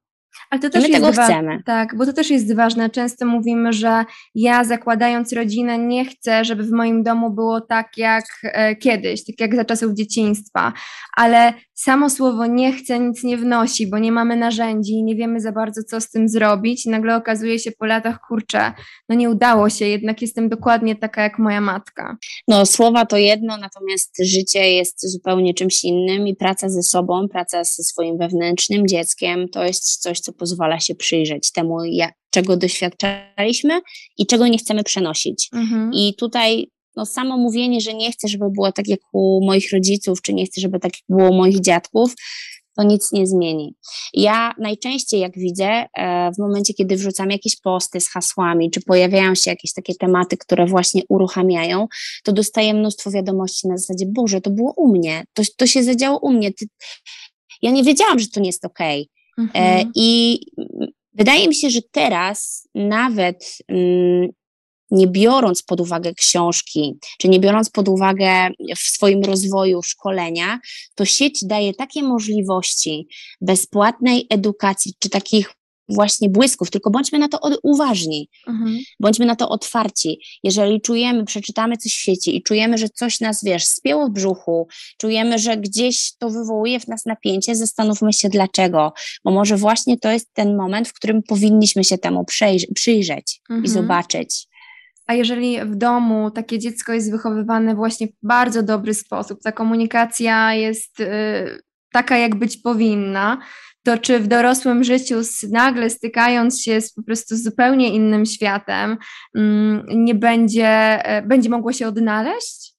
[0.51, 1.63] Ale to też my jest tego chcemy.
[1.67, 2.91] Tak, bo to też jest ważne.
[2.91, 8.25] Często mówimy, że ja zakładając rodzinę nie chcę, żeby w moim domu było tak jak
[8.43, 10.73] e, kiedyś, tak jak za czasów dzieciństwa,
[11.17, 15.53] ale samo słowo nie chcę nic nie wnosi, bo nie mamy narzędzi, nie wiemy za
[15.53, 16.87] bardzo, co z tym zrobić.
[16.87, 18.73] I nagle okazuje się po latach, kurczę,
[19.09, 22.17] no nie udało się, jednak jestem dokładnie taka jak moja matka.
[22.49, 27.65] No, słowa to jedno, natomiast życie jest zupełnie czymś innym i praca ze sobą, praca
[27.65, 33.81] ze swoim wewnętrznym dzieckiem to jest coś, co pozwala się przyjrzeć temu, jak, czego doświadczaliśmy
[34.19, 35.49] i czego nie chcemy przenosić.
[35.53, 35.91] Mhm.
[35.95, 40.23] I tutaj no, samo mówienie, że nie chcę, żeby było tak jak u moich rodziców,
[40.23, 42.15] czy nie chcę, żeby tak jak było u moich dziadków,
[42.77, 43.75] to nic nie zmieni.
[44.15, 49.35] Ja najczęściej, jak widzę, e, w momencie, kiedy wrzucam jakieś posty z hasłami, czy pojawiają
[49.35, 51.87] się jakieś takie tematy, które właśnie uruchamiają,
[52.25, 56.19] to dostaję mnóstwo wiadomości na zasadzie, Boże, to było u mnie, to, to się zadziało
[56.19, 56.53] u mnie.
[56.53, 56.67] Ty...
[57.63, 59.03] Ja nie wiedziałam, że to nie jest okej.
[59.03, 59.20] Okay.
[59.55, 59.93] E, mhm.
[59.95, 60.41] I
[61.13, 64.29] wydaje mi się, że teraz nawet mm,
[64.91, 70.59] nie biorąc pod uwagę książki, czy nie biorąc pod uwagę w swoim rozwoju szkolenia,
[70.95, 73.09] to sieć daje takie możliwości
[73.41, 75.53] bezpłatnej edukacji, czy takich
[75.91, 78.79] właśnie błysków, tylko bądźmy na to uważni, mhm.
[79.01, 80.21] bądźmy na to otwarci.
[80.43, 84.69] Jeżeli czujemy, przeczytamy coś w sieci i czujemy, że coś nas, wiesz, spięło w brzuchu,
[84.99, 88.93] czujemy, że gdzieś to wywołuje w nas napięcie, zastanówmy się dlaczego,
[89.25, 92.25] bo może właśnie to jest ten moment, w którym powinniśmy się temu
[92.75, 93.65] przyjrzeć mhm.
[93.65, 94.51] i zobaczyć.
[95.07, 100.55] A jeżeli w domu takie dziecko jest wychowywane właśnie w bardzo dobry sposób, ta komunikacja
[100.55, 101.05] jest y,
[101.93, 103.39] taka, jak być powinna,
[103.83, 105.15] to czy w dorosłym życiu
[105.51, 108.97] nagle stykając się z po prostu zupełnie innym światem,
[109.37, 110.69] mm, nie będzie,
[111.05, 112.75] e, będzie mogło się odnaleźć?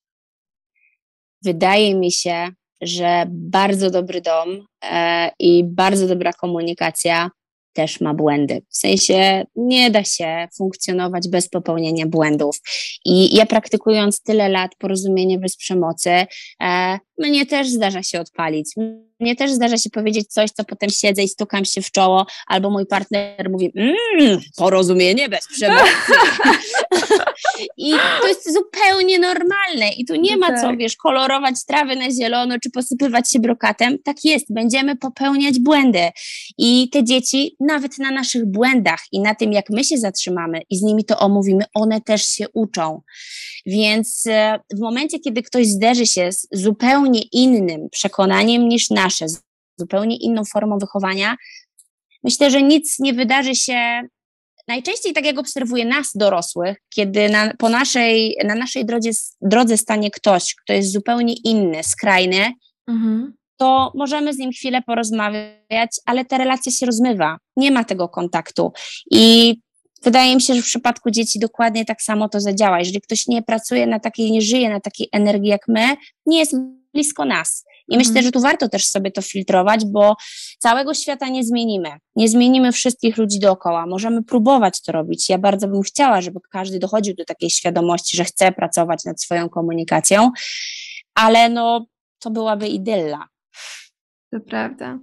[1.44, 2.50] Wydaje mi się,
[2.82, 7.30] że bardzo dobry dom e, i bardzo dobra komunikacja
[7.74, 8.62] też ma błędy.
[8.70, 12.62] W sensie nie da się funkcjonować bez popełnienia błędów.
[13.06, 16.26] I ja praktykując tyle lat porozumienie bez przemocy,
[16.64, 18.74] e, mnie też zdarza się odpalić.
[19.20, 22.70] Mnie też zdarza się powiedzieć coś, co potem siedzę i stukam się w czoło, albo
[22.70, 25.92] mój partner mówi, mmm, porozumienie bez przemocy.
[27.78, 27.92] I
[28.22, 30.78] to jest zupełnie normalne i tu nie No ma co, tak.
[30.78, 33.98] wiesz, kolorować trawy na zielono, czy posypywać się brokatem.
[34.04, 36.10] Tak jest, będziemy popełniać błędy.
[36.58, 40.78] I te dzieci, nawet na naszych błędach i na tym, jak my się zatrzymamy i
[40.78, 43.02] z nimi to omówimy, one też się uczą.
[43.66, 49.42] Więc e, w momencie, kiedy ktoś zderzy się z zupełnie innym przekonaniem niż nasze, z
[49.78, 51.36] zupełnie inną formą wychowania,
[52.24, 54.02] myślę, że nic nie wydarzy się.
[54.68, 59.10] Najczęściej, tak jak obserwuję nas, dorosłych, kiedy na, po naszej, na naszej drodze,
[59.42, 62.54] drodze stanie ktoś, kto jest zupełnie inny, skrajny,
[62.88, 63.34] Mhm.
[63.62, 67.38] To możemy z nim chwilę porozmawiać, ale ta relacja się rozmywa.
[67.58, 68.72] Nie ma tego kontaktu.
[69.12, 69.56] I
[70.04, 72.80] wydaje mi się, że w przypadku dzieci dokładnie tak samo to zadziała.
[72.80, 75.96] Jeżeli ktoś nie pracuje na takiej, nie żyje na takiej energii jak my,
[76.26, 76.56] nie jest
[76.94, 77.66] blisko nas.
[77.88, 78.08] I Mhm.
[78.08, 80.16] myślę, że tu warto też sobie to filtrować, bo
[80.60, 81.90] całego świata nie zmienimy.
[82.16, 83.86] Nie zmienimy wszystkich ludzi dookoła.
[83.86, 85.30] Możemy próbować to robić.
[85.30, 89.50] Ja bardzo bym chciała, żeby każdy dochodził do takiej świadomości, że chce pracować nad swoją
[89.50, 90.32] komunikacją,
[91.16, 91.86] ale no,
[92.20, 93.31] to byłaby idylla.
[94.32, 95.00] To prawda.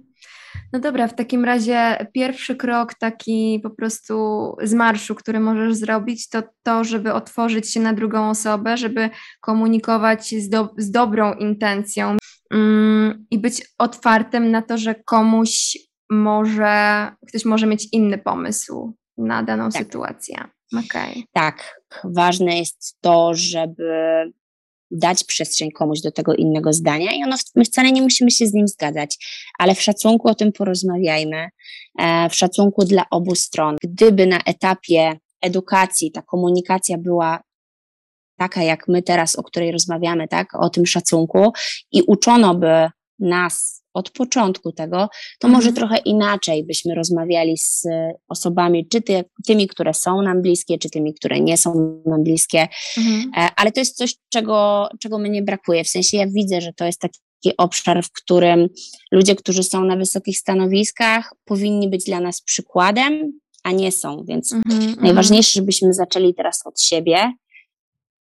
[0.73, 4.15] No dobra, w takim razie pierwszy krok taki po prostu
[4.63, 9.09] z marszu, który możesz zrobić, to to, żeby otworzyć się na drugą osobę, żeby
[9.41, 12.17] komunikować z, do, z dobrą intencją
[12.53, 15.77] mm, i być otwartym na to, że komuś
[16.09, 19.83] może, ktoś może mieć inny pomysł na daną Tak.
[19.83, 20.35] sytuację.
[20.85, 21.25] Okej.
[21.33, 24.31] tak, ważne jest to, żeby
[24.91, 28.53] dać przestrzeń komuś do tego innego zdania i ono, my wcale nie musimy się z
[28.53, 29.17] nim zgadzać,
[29.59, 31.49] ale w szacunku o tym porozmawiajmy,
[31.99, 33.75] e, w szacunku dla obu stron.
[33.83, 37.39] Gdyby na etapie edukacji ta komunikacja była
[38.37, 41.51] taka, jak my teraz, o której rozmawiamy, tak, o tym szacunku
[41.91, 42.89] i uczono by
[43.19, 44.97] nas od początku tego,
[45.39, 45.53] to Mhm.
[45.53, 47.83] może trochę inaczej byśmy rozmawiali z
[48.27, 52.67] osobami, czy ty, tymi, które są nam bliskie, czy tymi, które nie są nam bliskie,
[52.97, 53.31] Mhm.
[53.37, 55.83] E, ale to jest coś, czego, czego mnie brakuje.
[55.83, 57.19] W sensie ja widzę, że to jest taki
[57.57, 58.67] obszar, w którym
[59.11, 64.23] ludzie, którzy są na wysokich stanowiskach, powinni być dla nas przykładem, a nie są.
[64.27, 64.81] Więc Mhm.
[64.81, 65.03] Mhm.
[65.05, 67.33] najważniejsze, żebyśmy zaczęli teraz od siebie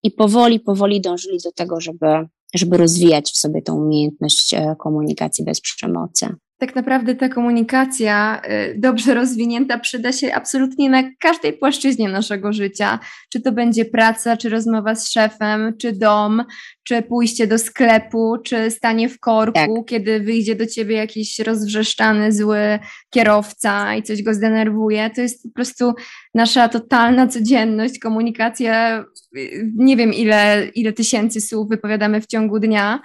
[0.03, 5.45] i powoli, powoli dążyli do tego, żeby, żeby rozwijać w sobie tą umiejętność e, komunikacji
[5.45, 6.27] bez przemocy.
[6.59, 8.41] tak naprawdę ta komunikacja
[8.71, 12.99] y, dobrze rozwinięta przyda się absolutnie na każdej płaszczyźnie naszego życia.
[13.33, 16.43] Czy to będzie praca, czy rozmowa z szefem, czy dom,
[16.83, 19.69] czy pójście do sklepu, czy stanie w korku, Tak.
[19.87, 22.79] kiedy wyjdzie do ciebie jakiś rozwrzeszczany, zły
[23.09, 25.09] kierowca i coś go zdenerwuje.
[25.15, 25.93] To jest po prostu
[26.33, 29.05] nasza totalna codzienność, komunikacja.
[29.37, 33.01] y, Nie wiem, ile, ile tysięcy słów wypowiadamy w ciągu dnia,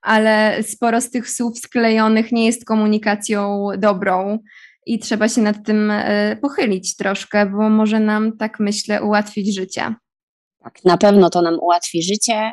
[0.00, 4.38] ale sporo z tych słów sklejonych nie jest komunikacją dobrą
[4.86, 9.94] i trzeba się nad tym e, pochylić troszkę, bo może nam, tak myślę, ułatwić życie.
[10.68, 12.52] Tak, na pewno to nam ułatwi życie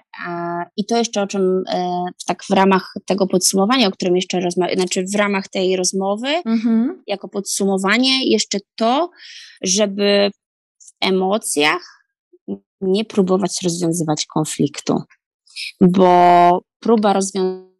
[0.78, 4.76] i to jeszcze o czym e, tak w ramach tego podsumowania, o którym jeszcze rozmawiam,
[4.76, 7.04] znaczy w ramach tej rozmowy, Mhm.
[7.08, 9.10] jako podsumowanie jeszcze to,
[9.64, 10.32] żeby
[10.80, 11.82] w emocjach
[12.82, 15.02] nie próbować rozwiązywać konfliktu,
[15.82, 17.75] bo próba rozwiązania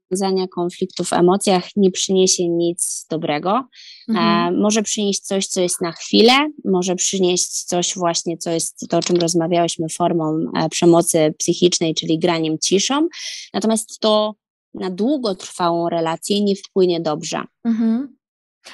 [0.52, 3.68] konfliktu w emocjach nie przyniesie nic dobrego.
[4.10, 4.56] Mhm.
[4.56, 6.34] E, może przynieść coś, co jest na chwilę,
[6.66, 12.20] może przynieść coś właśnie, co jest to, o czym rozmawiałyśmy, formą e, przemocy psychicznej, czyli
[12.20, 13.08] graniem ciszą.
[13.54, 14.36] Natomiast to
[14.74, 17.44] na długotrwałą relację nie wpłynie dobrze.
[17.64, 18.16] Mhm.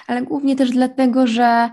[0.07, 1.69] Ale głównie też dlatego, że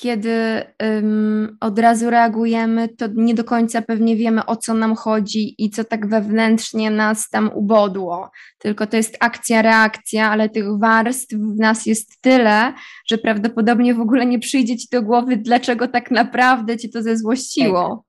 [0.00, 5.54] kiedy ym, od razu reagujemy, to nie do końca pewnie wiemy, o co nam chodzi
[5.64, 8.30] i co tak wewnętrznie nas tam ubodło.
[8.58, 12.72] Tylko to jest akcja, reakcja, ale tych warstw w nas jest tyle,
[13.10, 18.04] że prawdopodobnie w ogóle nie przyjdzie ci do głowy, dlaczego tak naprawdę cię to zezłościło.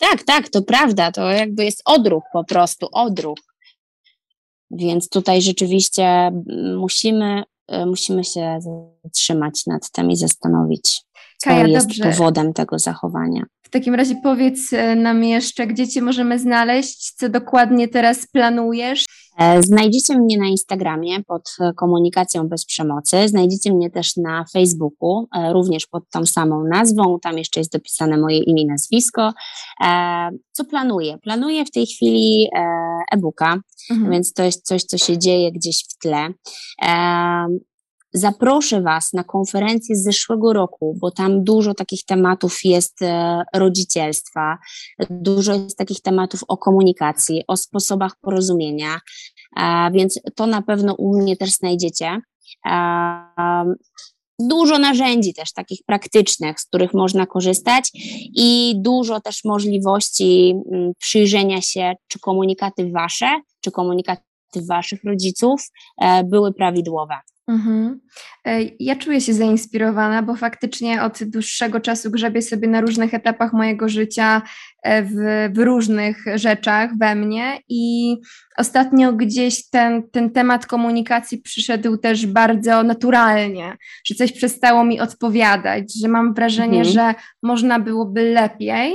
[0.00, 1.12] Tak, tak, to prawda.
[1.12, 3.38] To jakby jest odruch po prostu, odruch.
[4.70, 7.42] Więc tutaj rzeczywiście mm, musimy,
[7.86, 8.58] musimy się
[9.04, 11.02] zatrzymać nad tym i zastanowić,
[11.44, 12.04] Kaja, jest dobrze.
[12.04, 13.42] powodem tego zachowania.
[13.62, 19.04] W takim razie powiedz e, nam jeszcze, gdzie cię możemy znaleźć, co dokładnie teraz planujesz.
[19.38, 23.28] E, Znajdziecie mnie na Instagramie pod komunikacją bez przemocy.
[23.28, 27.18] Znajdziecie mnie też na Facebooku, e, również pod tą samą nazwą.
[27.22, 29.32] Tam jeszcze jest dopisane moje imię i nazwisko.
[30.52, 31.18] Co planuję?
[31.18, 32.48] Planuję w tej chwili
[33.12, 33.56] e-booka,
[33.90, 34.10] Mhm.
[34.12, 36.28] więc to jest coś, co się dzieje gdzieś w tle.
[38.14, 44.58] Zaproszę Was na konferencję z zeszłego roku, bo tam dużo takich tematów jest e, rodzicielstwa,
[45.10, 49.00] dużo jest takich tematów o komunikacji, o sposobach porozumienia,
[49.56, 52.20] e, więc to na pewno u mnie też znajdziecie.
[52.66, 53.74] E,
[54.38, 57.90] dużo narzędzi też takich praktycznych, z których można korzystać
[58.36, 64.22] i dużo też możliwości mm, przyjrzenia się, czy komunikaty Wasze, czy komunikaty
[64.68, 65.70] Waszych rodziców
[66.24, 67.14] były prawidłowe.
[67.48, 68.00] Mhm.
[68.46, 73.52] E, ja czuję się zainspirowana, bo faktycznie od dłuższego czasu grzebię sobie na różnych etapach
[73.52, 74.42] mojego życia
[74.82, 75.12] e, w,
[75.54, 78.16] w, różnych rzeczach we mnie i
[78.56, 85.98] ostatnio gdzieś ten, ten temat komunikacji przyszedł też bardzo naturalnie, że coś przestało mi odpowiadać,
[86.00, 86.94] że mam wrażenie, mhm.
[86.94, 88.92] że można byłoby lepiej.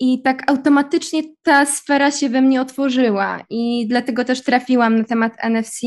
[0.00, 5.32] I tak automatycznie ta sfera się we mnie otworzyła, i dlatego też trafiłam na temat
[5.42, 5.80] NFC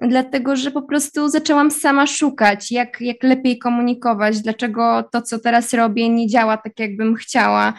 [0.00, 5.74] dlatego że po prostu zaczęłam sama szukać, jak, jak lepiej komunikować, dlaczego to, co teraz
[5.74, 7.72] robię, nie działa tak, jakbym chciała,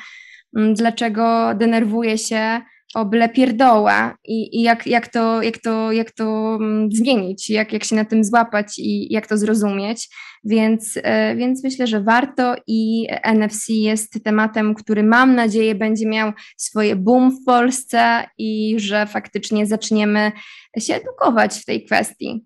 [0.57, 2.61] mm, dlaczego denerwuję się
[2.96, 7.74] o byle pierdoła i, i jak, jak, to, jak, to, jak to mm, zmienić, jak,
[7.74, 10.10] jak się na tym złapać i jak to zrozumieć.
[10.44, 16.32] Więc, e, więc myślę, że warto i NFC jest tematem, który mam nadzieję będzie miał
[16.58, 20.32] swoje boom w Polsce i że faktycznie zaczniemy
[20.80, 22.46] się edukować w tej kwestii.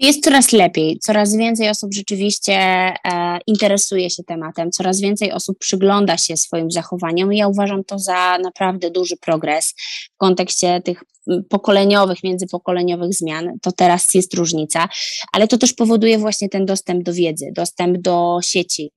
[0.00, 2.94] Jest coraz lepiej, coraz więcej osób rzeczywiście e,
[3.46, 8.38] interesuje się tematem, coraz więcej osób przygląda się swoim zachowaniom i ja uważam to za
[8.38, 9.74] naprawdę duży progres
[10.14, 11.02] w kontekście tych
[11.48, 13.58] pokoleniowych, międzypokoleniowych zmian.
[13.62, 14.88] To teraz jest różnica,
[15.32, 18.90] ale to też powoduje właśnie ten dostęp do wiedzy, dostęp do sieci,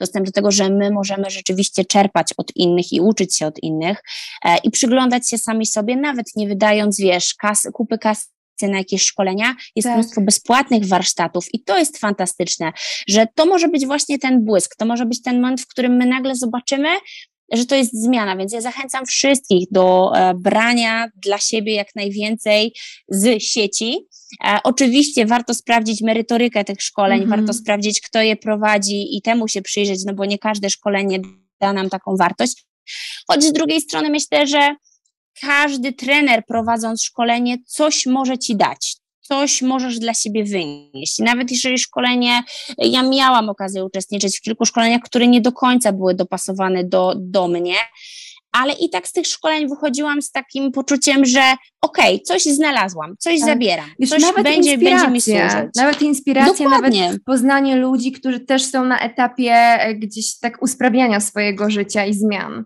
[0.00, 4.02] dostęp do tego, że my możemy rzeczywiście czerpać od innych i uczyć się od innych
[4.44, 9.02] e, i przyglądać się sami sobie, nawet nie wydając, wiesz, kas, kupy kasy na jakieś
[9.02, 9.94] szkolenia, jest tak.
[9.98, 12.72] mnóstwo bezpłatnych warsztatów i to jest fantastyczne,
[13.08, 16.06] że to może być właśnie ten błysk, to może być ten moment, w którym my
[16.06, 16.88] nagle zobaczymy,
[17.52, 22.74] że to jest zmiana, więc ja zachęcam wszystkich do e, brania dla siebie jak najwięcej
[23.08, 24.06] z sieci.
[24.44, 27.36] E, oczywiście warto sprawdzić merytorykę tych szkoleń, mm -hmm.
[27.36, 31.20] warto sprawdzić, kto je prowadzi i temu się przyjrzeć, no bo nie każde szkolenie
[31.60, 32.64] da nam taką wartość.
[33.28, 34.76] Choć z drugiej strony myślę, że
[35.40, 41.18] każdy trener prowadząc szkolenie coś może ci dać, coś możesz dla siebie wynieść.
[41.18, 42.42] Nawet jeżeli szkolenie,
[42.78, 47.48] ja miałam okazję uczestniczyć w kilku szkoleniach, które nie do końca były dopasowane do, do
[47.48, 47.74] mnie,
[48.54, 53.14] ale i tak z tych szkoleń wychodziłam z takim poczuciem, że okej, okay, coś znalazłam,
[53.18, 53.48] coś tak.
[53.48, 55.68] zabieram, Wiesz, coś nawet będzie, będzie mi służyć.
[55.76, 57.06] Nawet inspiracja, Dokładnie.
[57.06, 62.14] nawet poznanie ludzi, którzy też są na etapie e, gdzieś tak usprawiania swojego życia i
[62.14, 62.64] zmian.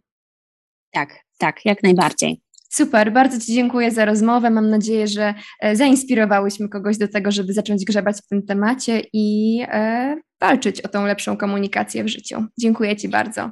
[0.92, 2.40] Tak, tak, jak najbardziej.
[2.68, 4.50] Super, bardzo Ci dziękuję za rozmowę.
[4.50, 9.58] Mam nadzieję, że e, zainspirowałyśmy kogoś do tego, żeby zacząć grzebać w tym temacie i
[9.68, 12.44] e, walczyć o tą lepszą komunikację w życiu.
[12.60, 13.50] Dziękuję Ci bardzo.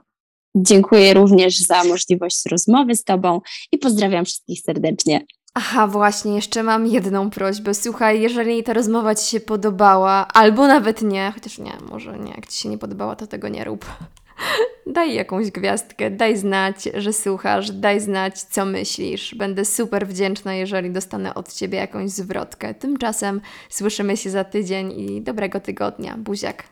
[0.56, 3.40] Dziękuję również za możliwość rozmowy z Tobą
[3.72, 5.20] i pozdrawiam wszystkich serdecznie.
[5.54, 7.74] Aha, właśnie, jeszcze mam jedną prośbę.
[7.74, 12.46] Słuchaj, jeżeli ta rozmowa Ci się podobała, albo nawet nie, chociaż nie, może nie, jak
[12.46, 13.86] Ci się nie podobała, to tego nie rób
[14.86, 19.34] daj jakąś gwiazdkę, daj znać, że słuchasz, daj znać, co myślisz.
[19.34, 22.74] Będę super wdzięczna, jeżeli dostanę od Ciebie jakąś zwrotkę.
[22.74, 26.16] Tymczasem słyszymy się za tydzień i dobrego tygodnia.
[26.18, 26.64] Buziak.